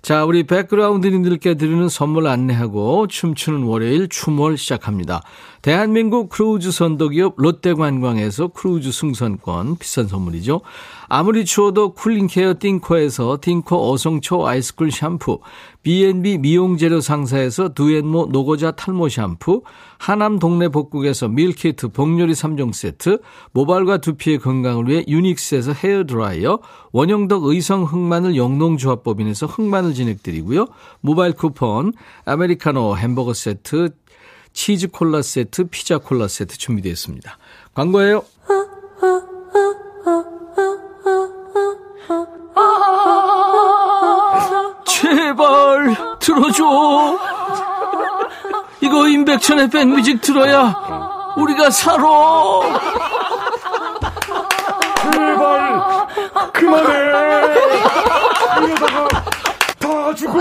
[0.01, 5.21] 자, 우리 백그라운드님들께 드리는 선물 안내하고 춤추는 월요일 춤월 시작합니다.
[5.63, 10.60] 대한민국 크루즈 선도기업 롯데관광에서 크루즈 승선권 비싼 선물이죠.
[11.08, 15.39] 아무리 추워도 cooling care 띵코에서 띵코 어성초 ice cool 샴푸,
[15.82, 19.62] B&B 미용재료 상사에서 두앤모 노고자 탈모 샴푸,
[19.99, 23.19] 하남 동네 복국에서 밀키트 복요리 3종 세트,
[23.54, 26.60] 모발과 두피의 건강을 위해 유닉스에서 헤어드라이어,
[26.91, 30.67] 원형덕 의성 흑마늘 영농조합법인에서 흑마늘 진액 드리고요.
[30.99, 31.93] 모바일 쿠폰,
[32.26, 33.91] 아메리카노 햄버거 세트,
[34.54, 37.38] 치즈 콜라 세트, 피자 콜라 세트 준비되어 있습니다.
[37.74, 38.24] 광고예요.
[44.86, 47.20] 제발 들어줘.
[48.82, 50.74] 이거 임백천의 백뮤직 들어야
[51.36, 52.04] 우리가 살아.
[55.12, 56.08] 제발
[56.54, 56.94] 그만해.
[58.63, 59.08] 이러다가
[59.80, 60.39] 다 죽어.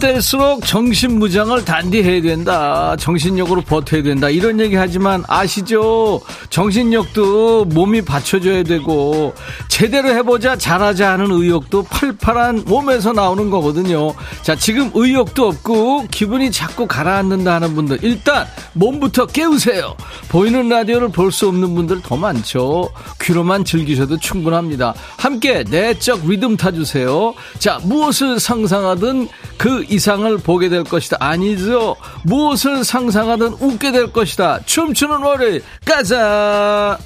[0.00, 2.96] 때일수록 정신무장을 단디해야 된다.
[2.98, 4.28] 정신력으로 버텨야 된다.
[4.28, 6.20] 이런 얘기 하지만 아시죠?
[6.48, 9.34] 정신력도 몸이 받쳐줘야 되고
[9.68, 14.12] 제대로 해보자 잘하자 하는 의욕도 팔팔한 몸에서 나오는 거거든요.
[14.42, 19.94] 자, 지금 의욕도 없고 기분이 자꾸 가라앉는다 하는 분들 일단 몸부터 깨우세요.
[20.28, 22.90] 보이는 라디오를 볼 수 없는 분들 더 많죠.
[23.20, 24.94] 귀로만 즐기셔도 충분합니다.
[25.16, 27.34] 함께 내적 리듬 타주세요.
[27.60, 31.16] 자, 무엇을 상상하든 그 이상을 보게 될 것이다.
[31.20, 31.96] 아니죠.
[32.24, 34.60] 무엇을 상상하든 웃게 될 것이다.
[34.64, 36.98] 춤추는 월요일 가자.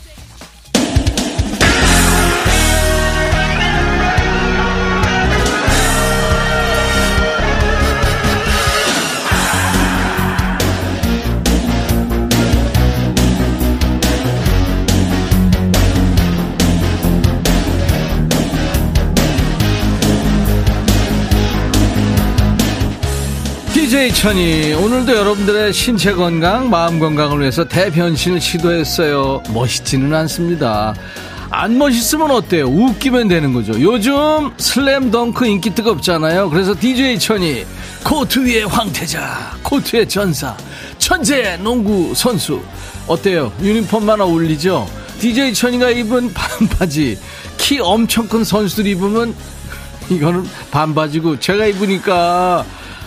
[23.94, 29.40] DJ 천이 오늘도 여러분들의 신체 건강, 마음 건강을 위해서 대변신을 시도했어요.
[29.50, 30.96] 멋있지는 않습니다.
[31.48, 32.64] 안 멋있으면 어때요?
[32.64, 33.80] 웃기면 되는 거죠.
[33.80, 36.50] 요즘 슬램덩크 인기 뜨겁잖아요.
[36.50, 37.64] 그래서 DJ 천이
[38.02, 40.56] 코트 위의 황태자, 코트 위의 전사,
[40.98, 42.60] 천재 농구 선수.
[43.06, 43.52] 어때요?
[43.62, 44.88] 유니폼만 어울리죠?
[45.20, 47.16] DJ 천이가 입은 반바지,
[47.58, 49.36] 키 엄청 큰 선수들 입으면
[50.10, 52.64] 이거는 반바지고 제가 입으니까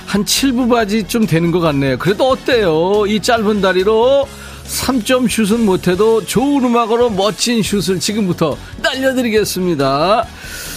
[0.07, 1.97] 한 7부 바지 좀 되는 것 같네요.
[1.97, 3.05] 그래도 어때요?
[3.07, 4.25] 이 짧은 다리로
[4.65, 10.25] 3점 슛은 못해도 좋은 음악으로 멋진 슛을 지금부터 날려드리겠습니다.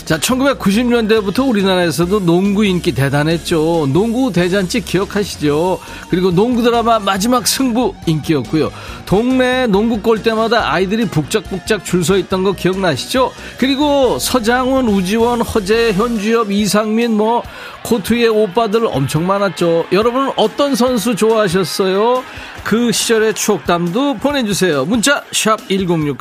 [0.04, 3.88] 자, 1990년대부터 우리나라에서도 농구 인기 대단했죠.
[3.92, 5.78] 농구 대잔치 기억하시죠?
[6.08, 8.72] 그리고 농구 드라마 마지막 승부 인기였고요.
[9.06, 13.30] 동네 농구 골 때마다 아이들이 북적북적 줄 서 있던 거 기억나시죠?
[13.58, 17.42] 그리고 서장훈, 우지원, 허재, 현주엽, 이상민 뭐
[17.84, 19.84] 코트의 오빠들 엄청 많았죠.
[19.92, 22.24] 여러분은 어떤 선수 좋아하셨어요?
[22.64, 24.84] 그 시절의 추억담도 보내주세요.
[24.86, 26.16] 문자 1061,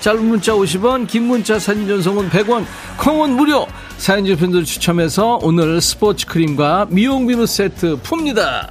[0.00, 2.64] 짧은 문자 50원, 긴 문자 사진 전송은 100원,
[3.08, 3.66] 콩은 무료.
[3.96, 8.70] 사연 주편들 추첨해서 오늘 스포츠 크림과 미용 비누 세트 풉니다.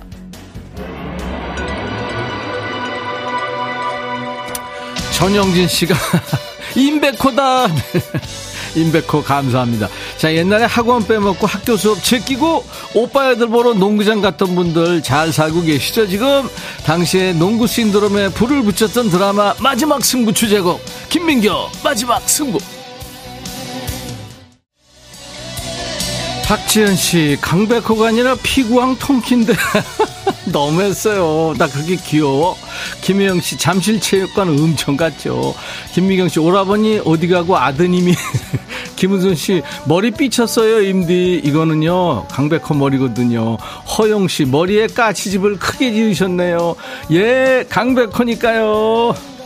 [5.11, 5.95] 전영진 씨가
[6.77, 7.65] 임백호다.
[8.77, 9.89] 임백호 감사합니다.
[10.19, 15.63] 자, 옛날에 학원 빼먹고 학교 수업 제끼고 오빠 애들 보러 농구장 갔던 분들 잘 살고
[15.63, 16.47] 계시죠, 지금?
[16.85, 21.49] 당시에 농구 신드롬에 불을 붙였던 드라마 마지막 승부 주제곡 김민교
[21.83, 22.59] 마지막 승부.
[26.47, 29.53] 박지현 씨, 강백호가 아니라 피구왕 통키인데.
[30.53, 31.53] 너무했어요.
[31.57, 32.55] 나 그렇게 귀여워.
[33.01, 35.53] 김혜영 씨, 잠실체육관 엄청 갔죠.
[35.93, 38.13] 김미경 씨, 오라버니 어디 가고 아드님이.
[38.95, 41.41] 김은순 씨, 머리 삐쳤어요, 임디.
[41.43, 43.57] 이거는요, 강백호 머리거든요.
[43.97, 46.77] 허영 씨, 머리에 까치집을 크게 지으셨네요.
[47.11, 49.36] 예, 강백호니까요.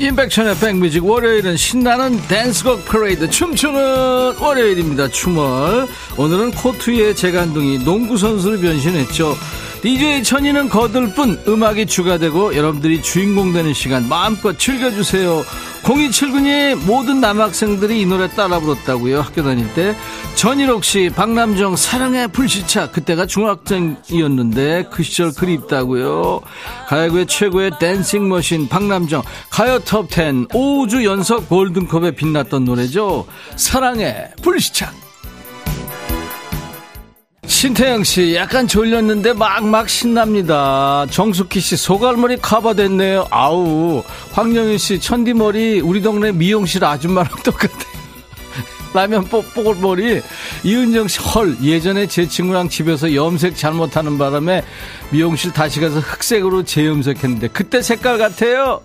[0.00, 5.08] 임백천의 백뮤직 월요일은 신나는 댄스곡 퍼레이드 춤추는 월요일입니다.
[5.08, 5.86] 춤을
[6.16, 9.36] 오늘은 코트 위에 재간둥이 농구 선수를 변신했죠.
[9.82, 15.42] DJ 천이는 거들 뿐 음악이 추가되고 여러분들이 주인공 되는 시간 마음껏 즐겨주세요.
[15.82, 19.22] 0279님 모든 남학생들이 이 노래 따라 불렀다고요.
[19.22, 19.96] 학교 다닐 때
[20.34, 26.42] 전일옥 씨 박남정 사랑의 불시착 그때가 중학생이었는데 그 시절 그립다고요.
[26.86, 33.26] 가야구의 최고의 댄싱 머신 박남정 가요 톱10 5주 연속 골든컵에 빛났던 노래죠.
[33.56, 34.99] 사랑의 불시착
[37.50, 41.04] 신태영 씨, 약간 졸렸는데 막막 신납니다.
[41.10, 43.26] 정숙희 씨, 소갈머리 커버됐네요.
[43.28, 44.04] 아우.
[44.32, 47.90] 황영윤 씨, 천디머리, 우리 동네 미용실 아줌마랑 똑같아요.
[48.94, 50.22] 라면 뽀뽀골머리.
[50.62, 51.56] 이은정 씨, 헐.
[51.60, 54.62] 예전에 제 친구랑 집에서 염색 잘못하는 바람에
[55.10, 58.80] 미용실 다시 가서 흑색으로 재염색했는데, 그때 색깔 같아요.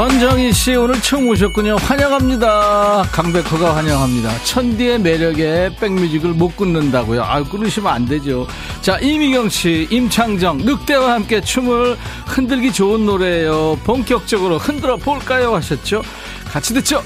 [0.00, 1.76] 전정희 씨 오늘 처음 오셨군요.
[1.76, 3.02] 환영합니다.
[3.12, 4.30] 강백호가 환영합니다.
[4.44, 7.22] 천디의 매력에 백뮤직을 못 끊는다고요.
[7.22, 8.46] 아, 끊으시면 안 되죠.
[8.80, 13.78] 자, 이미경 씨, 임창정, 늑대와 함께 춤을 흔들기 좋은 노래예요.
[13.84, 15.54] 본격적으로 흔들어 볼까요?
[15.56, 16.00] 하셨죠?
[16.46, 17.02] 같이 듣죠.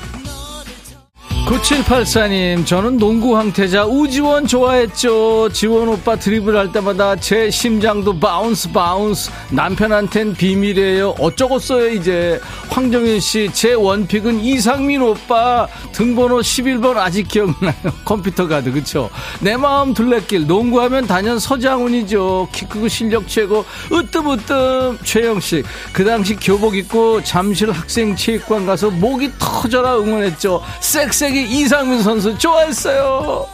[1.47, 5.51] 9784님, 저는 농구 황태자 우지원 좋아했죠.
[5.53, 9.31] 지원 오빠 드리블 할 때마다 제 심장도 bounce bounce.
[9.51, 11.11] 남편한텐 비밀이에요.
[11.19, 12.41] 어쩌겠어요, 이제.
[12.71, 15.69] 황정윤 씨, 제 원픽은 이상민 오빠.
[15.93, 17.75] 등번호 11번 아직 기억나요.
[18.07, 19.11] 컴퓨터 가드, 그쵸?
[19.41, 20.47] 내 마음 둘레길.
[20.47, 22.49] 농구하면 단연 서장훈이죠.
[22.53, 23.67] 키 크고 실력 최고.
[23.93, 24.99] 으뜸으뜸.
[25.05, 30.63] 최영 씨, 그 당시 교복 입고 잠실 학생 체육관 가서 목이 터져라 응원했죠.
[30.81, 33.49] 섹섹 갑자기 이상민 선수 좋아했어요.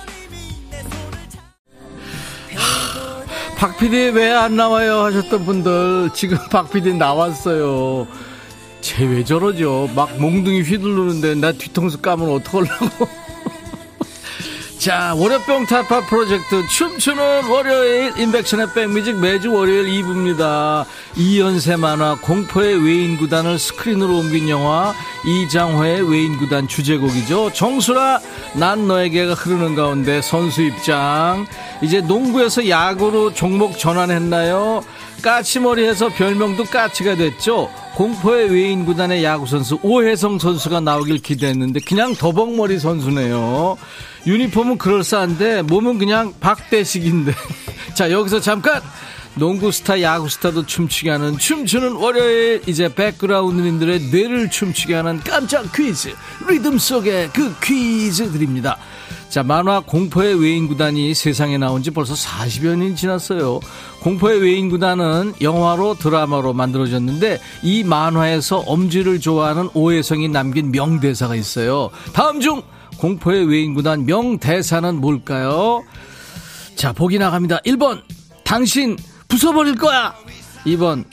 [3.56, 8.06] 박 PD 왜 안 나와요 하셨던 분들 지금 박 PD 나왔어요.
[8.82, 9.88] 쟤 왜 저러죠?
[9.96, 13.08] 막 몽둥이 휘두르는데 나 뒤통수 까면 어떡하려고.
[14.80, 20.86] 자, 월요병 타파 프로젝트 춤추는 월요일 인백션의 백뮤직 매주 월요일 2부입니다.
[21.16, 24.94] 이연세 만화 공포의 외인 구단을 스크린으로 옮긴 영화
[25.26, 27.52] 이장화의 외인 구단 주제곡이죠.
[27.52, 28.20] 정수라
[28.54, 31.46] 난 너에게가 흐르는 가운데 선수 입장.
[31.82, 34.82] 이제 농구에서 야구로 종목 전환했나요?
[35.20, 37.70] 까치머리해서 별명도 까치가 됐죠.
[37.96, 43.76] 공포의 외인 구단의 야구 선수 오혜성 선수가 나오길 기대했는데 그냥 더벅머리 선수네요.
[44.26, 47.34] 유니폼은 그럴싸한데 몸은 그냥 박대식인데.
[47.94, 48.82] 자 여기서 잠깐
[49.34, 52.62] 농구 스타, 야구 스타도 춤추게 하는 춤추는 월요일.
[52.66, 56.14] 이제 백그라운드님들의 뇌를 춤추게 하는 깜짝 퀴즈.
[56.48, 58.76] 리듬 속의 그 퀴즈 드립니다.
[59.30, 63.60] 자, 만화 공포의 외인구단이 세상에 나온 지 벌써 40여 년이 지났어요.
[64.00, 71.90] 공포의 외인구단은 영화로 드라마로 만들어졌는데 이 만화에서 엄지를 좋아하는 오해성이 남긴 명대사가 있어요.
[72.12, 72.60] 다음 중
[73.04, 75.82] 공포의 외인구단 명대사는 뭘까요?
[76.76, 77.58] 자, 보기 나갑니다.
[77.64, 78.02] 1번,
[78.44, 78.96] 당신
[79.28, 80.14] 부숴버릴 거야!
[80.66, 81.04] 2번,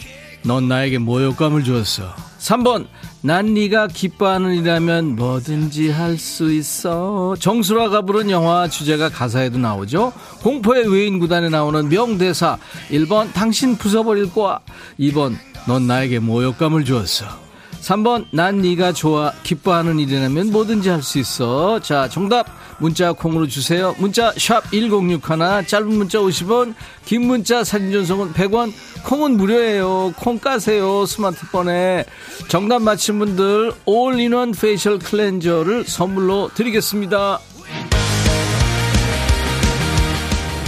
[0.43, 2.13] 넌 나에게 모욕감을 주었어.
[2.39, 2.87] 3번,
[3.21, 7.35] 난 네가 기뻐하는 일이라면 뭐든지 할 수 있어.
[7.39, 10.11] 정수라가 부른 영화 주제가 가사에도 나오죠.
[10.41, 12.57] 공포의 외인 구단에 나오는 명대사.
[12.91, 14.59] 1번 당신 부숴버릴 거야.
[14.99, 17.46] 2번 넌 나에게 모욕감을 주었어.
[17.87, 21.79] 3번 난 네가 좋아 기뻐하는 일이라면 뭐든지 할 수 있어.
[21.79, 22.47] 자 정답
[22.79, 23.95] 문자 콩으로 주세요.
[23.97, 26.73] 문자 샵 1061 짧은 문자 50원
[27.05, 28.73] 긴 문자 사진 전송은 100원
[29.05, 30.13] 콩은 무료예요.
[30.17, 31.05] 콩 까세요.
[31.05, 32.05] 스마트폰에
[32.49, 37.39] 정답 맞힌 분들 all-in-one facial cleanser를 선물로 드리겠습니다.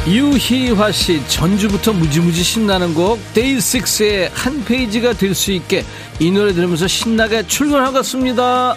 [0.08, 5.86] 유희화 씨 전주부터 무지무지 신나는 곡 데이식스의 한 페이지가 될 수 있게
[6.20, 8.76] 이 노래 들으면서 신나게 출근하겠습니다.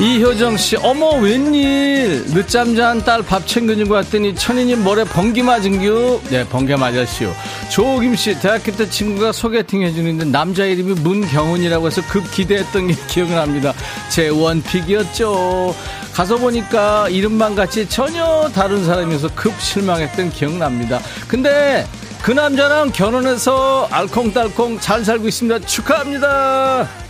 [0.00, 2.24] 이효정 씨, 어머, 웬일.
[2.34, 6.20] 늦잠 잔 딸 밥 챙겨준 것 같더니 천희님 머리에 번개 맞은 겨?
[6.30, 7.32] 네, 번개 맞았시오.
[7.70, 13.72] 조kim 씨, 대학교 때 친구가 소개팅 해주는데 남자 이름이 문경훈이라고 해서 급 기대했던 게 기억납니다.
[14.08, 15.74] 제 원픽이었죠.
[16.14, 21.00] 가서 보니까 이름만 같이 전혀 다른 사람이어서 급 실망했던 기억납니다.
[21.26, 21.84] 근데
[22.22, 25.66] 그 남자랑 결혼해서 알콩달콩 잘 살고 있습니다.
[25.66, 27.03] 축하합니다.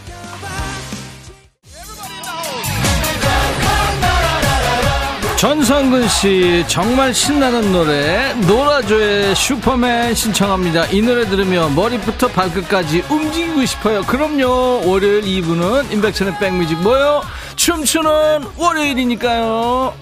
[5.36, 10.86] 전성근 씨 정말 신나는 노래 노라조의 슈퍼맨 신청합니다.
[10.86, 14.02] 이 노래 들으면 머리부터 발끝까지 움직이고 싶어요.
[14.02, 14.88] 그럼요.
[14.88, 17.22] 월요일 2부는 인백천의 백뮤직 뭐요?
[17.56, 19.92] 춤추는 월요일이니까요.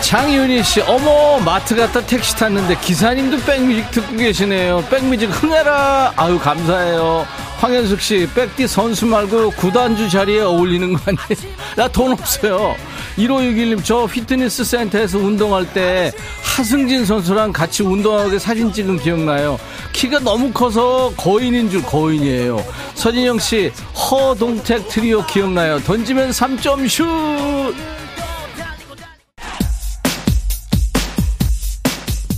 [0.00, 4.84] 장윤희 씨, 어머, 마트 갔다 택시 탔는데 기사님도 백뮤직 듣고 계시네요.
[4.88, 6.14] 백뮤직 흥해라.
[6.16, 7.26] 아유, 감사해요.
[7.58, 11.54] 황현숙 씨, 백디 선수 말고 구단주 자리에 어울리는 거 아니에요?
[11.76, 12.76] 나 돈 없어요.
[13.16, 19.58] 1561님, 저 피트니스 센터에서 운동할 때 하승진 선수랑 같이 운동하게 사진 찍은 기억나요.
[19.92, 22.64] 키가 너무 커서 거인인 줄 거인이에요.
[22.94, 25.80] 서진영 씨, 허동택 트리오 기억나요.
[25.80, 27.74] 던지면 3점 슛!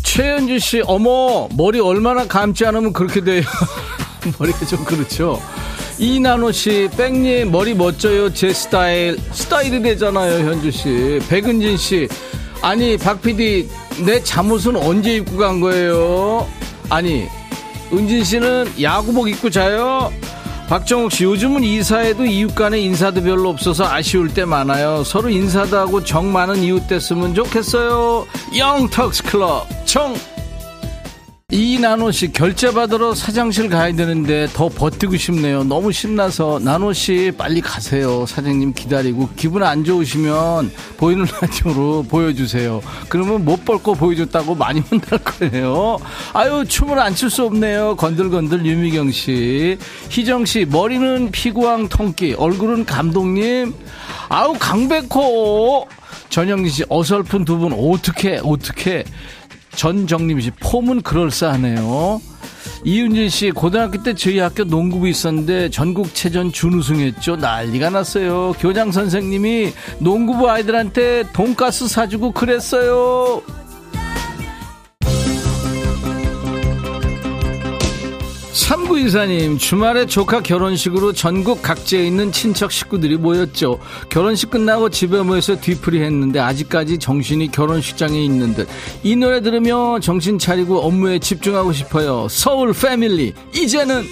[0.02, 3.42] 최현주 씨, 어머, 머리 얼마나 감지 않으면 그렇게 돼요.
[4.38, 5.40] 머리가 좀 그렇죠.
[5.98, 8.32] 이나노 씨, 백님 머리 멋져요.
[8.32, 9.18] 제 스타일.
[9.32, 11.20] 스타일이 되잖아요, 현주 씨.
[11.28, 12.08] 백은진 씨,
[12.62, 13.68] 아니, 박 PD,
[14.04, 16.46] 내 잠옷은 언제 입고 간 거예요?
[16.88, 17.26] 아니,
[17.92, 20.12] 은진 씨는 야구복 입고 자요?
[20.68, 25.02] 박정욱 씨, 요즘은 이사해도 이웃 간에 인사도 별로 없어서 아쉬울 때 많아요.
[25.02, 28.26] 서로 인사도 하고 정 많은 이웃 됐으면 좋겠어요.
[28.56, 30.14] 영턱스 클럽, 청!
[31.52, 35.64] 이나노 씨 결제 받으러 사장실 가야 되는데 더 버티고 싶네요.
[35.64, 38.24] 너무 신나서 나노 씨 빨리 가세요.
[38.24, 42.80] 사장님 기다리고 기분 안 좋으시면 보이는 라디오로 보여주세요.
[43.08, 45.98] 그러면 못벌거 보여줬다고 많이 혼날 거예요.
[46.32, 47.96] 아유 춤을 안 출 수 없네요.
[47.96, 49.76] 건들건들 유미경 씨,
[50.08, 53.74] 희정 씨 머리는 피구왕 통끼, 얼굴은 감독님.
[54.28, 55.86] 아우 강백호.
[56.28, 59.02] 전영진 씨 어설픈 두 분 어떻게 어떻게
[59.74, 62.20] 전정림 씨, 폼은 그럴싸하네요.
[62.84, 67.36] 이윤진 씨, 고등학교 때 저희 학교 농구부 있었는데 전국체전 준우승했죠.
[67.36, 68.52] 난리가 났어요.
[68.58, 73.42] 교장 선생님이 농구부 아이들한테 돈가스 사주고 그랬어요.
[78.70, 83.80] 삼구이사님 주말에 조카 결혼식으로 전국 각지에 있는 친척 식구들이 모였죠.
[84.08, 88.68] 결혼식 끝나고 집에 모여서 뒤풀이 했는데 아직까지 정신이 결혼식장에 있는 듯.
[89.02, 92.28] 이 노래 들으며 정신 차리고 업무에 집중하고 싶어요.
[92.30, 94.04] 서울 패밀리 이제는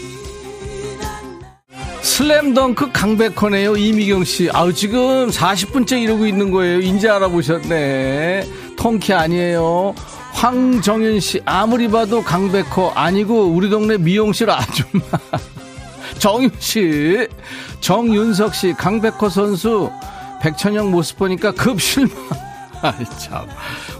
[2.02, 4.50] 슬램덩크 강백호네요 이미경 씨.
[4.52, 6.80] 아우 지금 40분째 이러고 있는 거예요.
[6.80, 8.48] 인제 알아보셨네.
[8.76, 9.94] 통키 아니에요.
[10.38, 15.02] 황정윤 씨 아무리 봐도 강백호 아니고 우리 동네 미용실 아줌마.
[16.20, 17.26] 정윤 씨
[17.80, 19.90] 정윤석 씨 강백호 선수.
[20.40, 22.14] 백천영 모습 보니까 급 실망
[22.82, 23.46] 아이 참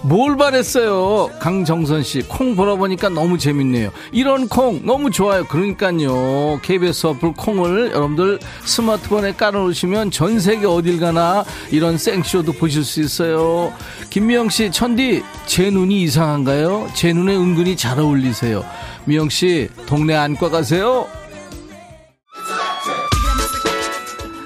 [0.02, 1.28] 뭘 바랬어요?
[1.40, 3.90] 강정선 씨, 콩 보러 보니까 너무 재밌네요.
[4.12, 5.44] 이런 콩 너무 좋아요.
[5.44, 6.60] 그러니까요.
[6.62, 13.72] KBS 어플 콩을 여러분들 스마트폰에 깔아놓으시면 전 세계 어딜 가나 이런 생쇼도 보실 수 있어요.
[14.10, 16.88] 김미영 씨, 천디, 제 눈이 이상한가요?
[16.94, 18.64] 제 눈에 은근히 잘 어울리세요.
[19.04, 21.08] 미영 씨, 동네 안과 가세요.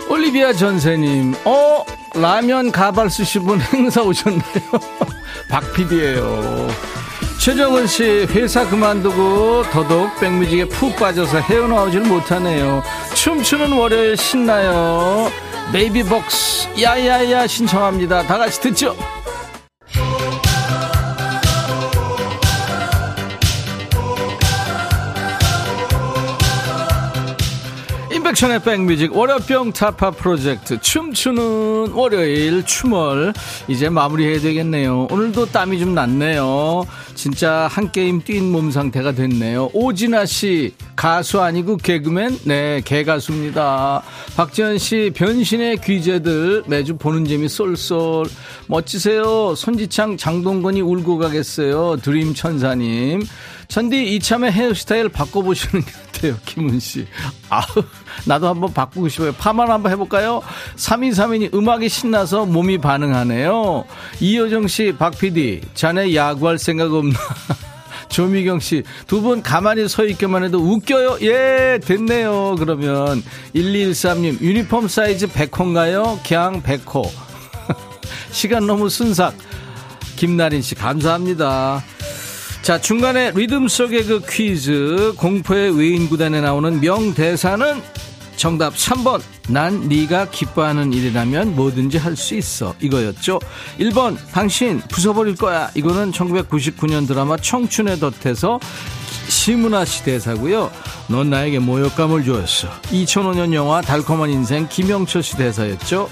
[0.09, 1.85] 올리비아 전세님, 어?
[2.23, 4.43] 라면 가발 쓰신 분 행사 오셨네요.
[5.51, 6.69] 박 PD예요.
[7.41, 12.85] 최정은 씨, 회사 그만두고 더더욱 백뮤직에 푹 빠져서 헤어나오질 못하네요.
[13.17, 15.33] 춤추는 월요일 신나요.
[15.73, 18.23] 베이비복스, 야야야 신청합니다.
[18.23, 18.95] 다 같이 듣죠?
[28.43, 33.33] 인백션의 백뮤직 월요병 타파 프로젝트 춤추는 월요일 춤을
[33.69, 35.07] 이제 마무리해야 되겠네요.
[35.11, 36.85] 오늘도 땀이 좀 났네요.
[37.15, 39.71] 진짜 한 게임 뛴 몸 상태가 됐네요.
[39.73, 42.41] 오진아 씨 가수 아니고 개그맨?
[42.45, 44.03] 네, 개가수입니다.
[44.37, 48.27] 박지현 씨 변신의 귀재들 매주 보는 재미 쏠쏠
[48.67, 49.55] 멋지세요.
[49.55, 51.99] 손지창 장동건이 울고 가겠어요.
[52.03, 53.23] 드림 천사님.
[53.73, 57.07] 천디 이참에 헤어스타일 바꿔보시는 게 어때요, 김은 씨?
[57.49, 57.63] 아우,
[58.27, 59.33] 나도 한번 바꾸고 싶어요.
[59.33, 60.43] 파만 한번 해볼까요?
[60.77, 63.87] 3232님, 음악이 신나서 몸이 반응하네요.
[64.21, 67.19] 이효정 씨, 박 PD, 자네 야구할 생각 없나?
[68.11, 71.21] 조미경 씨, 두 분 가만히 서 있기만 해도 웃겨요?
[71.23, 72.57] 예, 됐네요.
[72.59, 73.23] 그러면,
[73.55, 76.19] 1213님, 유니폼 사이즈 100호인가요?
[76.29, 77.09] 그냥 100호.
[78.33, 79.35] 시간 너무 순삭.
[80.17, 81.83] 김나린 씨, 감사합니다.
[82.63, 87.83] 자, 중간에 리듬 속의 그 퀴즈, 공포의 외인 구단에 나오는 명대사는
[88.37, 89.21] 정답 3번.
[89.49, 92.75] 난 네가 기뻐하는 일이라면 뭐든지 할 수 있어.
[92.81, 93.41] 이거였죠.
[93.81, 94.17] 1번.
[94.33, 95.71] 당신 부숴버릴 거야.
[95.75, 98.61] 이거는 1999년 드라마 청춘의 덫에서
[99.29, 100.71] 시문화 씨 대사고요.
[101.09, 102.69] 넌 나에게 모욕감을 주었어.
[102.93, 106.09] 2005년 영화 달콤한 인생 김영철 씨 대사였죠.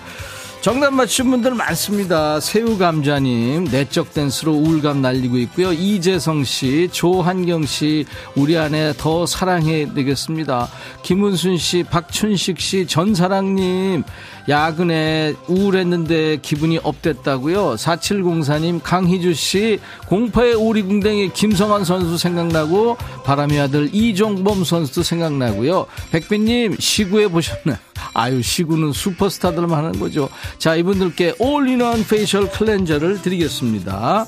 [0.60, 2.38] 정답 맞춘 분들 많습니다.
[2.38, 5.72] 새우감자님, 내적 댄스로 우울감 날리고 있고요.
[5.72, 8.04] 이재성 씨, 조한경 씨,
[8.36, 10.68] 우리 안에 더 사랑해 되겠습니다.
[11.02, 14.04] 김은순 씨, 박춘식 씨, 전사랑님,
[14.50, 17.76] 야근에 우울했는데 기분이 업됐다고요.
[17.76, 19.78] 4704님, 강희주 씨,
[20.08, 25.86] 공파의 오리궁뎅이 김성한 선수 생각나고, 바람의 아들 이종범 선수도 생각나고요.
[26.10, 27.78] 백빈님, 시구해 보셨나요?
[28.12, 30.28] 아유, 시구는 슈퍼스타들만 하는 거죠.
[30.58, 34.26] 자, 이분들께 all-in-one facial cleanser를 드리겠습니다.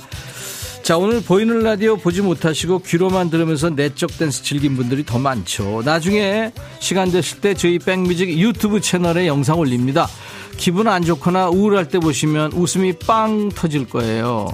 [0.82, 5.82] 자, 오늘 보이는 라디오 보지 못하시고 귀로만 들으면서 내적 댄스 즐긴 분들이 더 많죠.
[5.84, 10.08] 나중에 시간 되실 때 저희 백뮤직 유튜브 채널에 영상 올립니다.
[10.56, 14.48] 기분 안 좋거나 우울할 때 보시면 웃음이 빵 터질 거예요.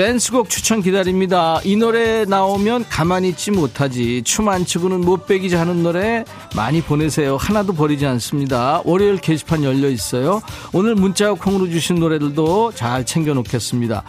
[0.00, 1.60] 댄스곡 추천 기다립니다.
[1.62, 4.22] 이 노래 나오면 가만히 있지 못하지.
[4.24, 6.24] 춤 안 추고는 못 빼기자 하는 노래
[6.56, 7.36] 많이 보내세요.
[7.36, 8.80] 하나도 버리지 않습니다.
[8.86, 10.40] 월요일 게시판 열려 있어요.
[10.72, 14.02] 오늘 문자 콩으로 주신 노래들도 잘 챙겨 놓겠습니다.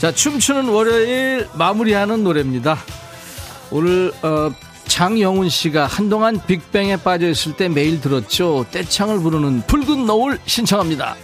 [0.00, 2.76] 자, 춤추는 월요일 마무리하는 노래입니다.
[3.70, 4.50] 오늘 어,
[4.88, 8.66] 장영훈 씨가 한동안 빅뱅에 빠져 있을 때 매일 들었죠.
[8.72, 11.14] 떼창을 부르는 붉은 노을 신청합니다.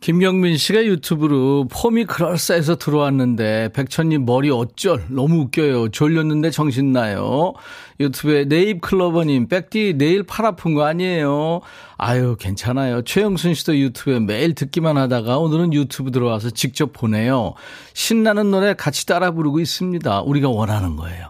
[0.00, 5.04] 김경민 씨가 유튜브로 폼이 그럴싸해서 들어왔는데 백천님 머리 어쩔?
[5.08, 5.88] 너무 웃겨요.
[5.88, 7.52] 졸렸는데 정신 나요?
[7.98, 11.62] 유튜브에 네잎클로버님 백디 내일 팔 아픈 거 아니에요?
[11.96, 13.02] 아유 괜찮아요.
[13.02, 17.54] 최영순 씨도 유튜브에 매일 듣기만 하다가 오늘은 유튜브 들어와서 직접 보내요.
[17.92, 20.20] 신나는 노래 같이 따라 부르고 있습니다.
[20.22, 21.26] 우리가 원하는 거예요.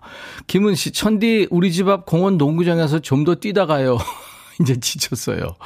[0.46, 3.96] 김은 씨 천디 우리 집 앞 공원 농구장에서 좀 더 뛰다가요.
[4.60, 5.56] 이제 지쳤어요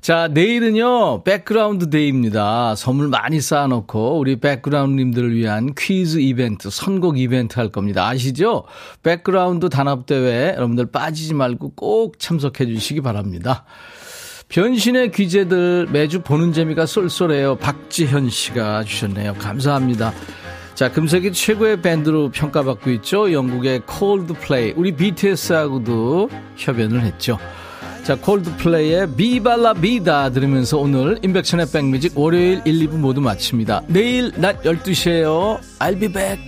[0.00, 2.74] 자, 내일은요, 백그라운드 데이입니다.
[2.74, 8.08] 선물 많이 쌓아놓고, 우리 백그라운드님들을 위한 퀴즈 이벤트, 선곡 이벤트 할 겁니다.
[8.08, 8.64] 아시죠?
[9.02, 13.66] 백그라운드 단합대회, 여러분들 빠지지 말고 꼭 참석해 주시기 바랍니다.
[14.48, 17.56] 변신의 귀재들 매주 보는 재미가 쏠쏠해요.
[17.56, 19.34] 박지현 씨가 주셨네요.
[19.34, 20.14] 감사합니다.
[20.74, 23.32] 자, 금세기 최고의 밴드로 평가받고 있죠.
[23.32, 24.72] 영국의 콜드플레이.
[24.76, 27.38] 우리 BTS하고도 협연을 했죠.
[28.04, 33.82] 자, 콜드플레이의 비발라 비다 들으면서 오늘 인백션의 백뮤직 월요일 1, 2부 모두 마칩니다.
[33.88, 35.60] 내일 낮 12시에요.
[35.78, 36.40] I'll be back.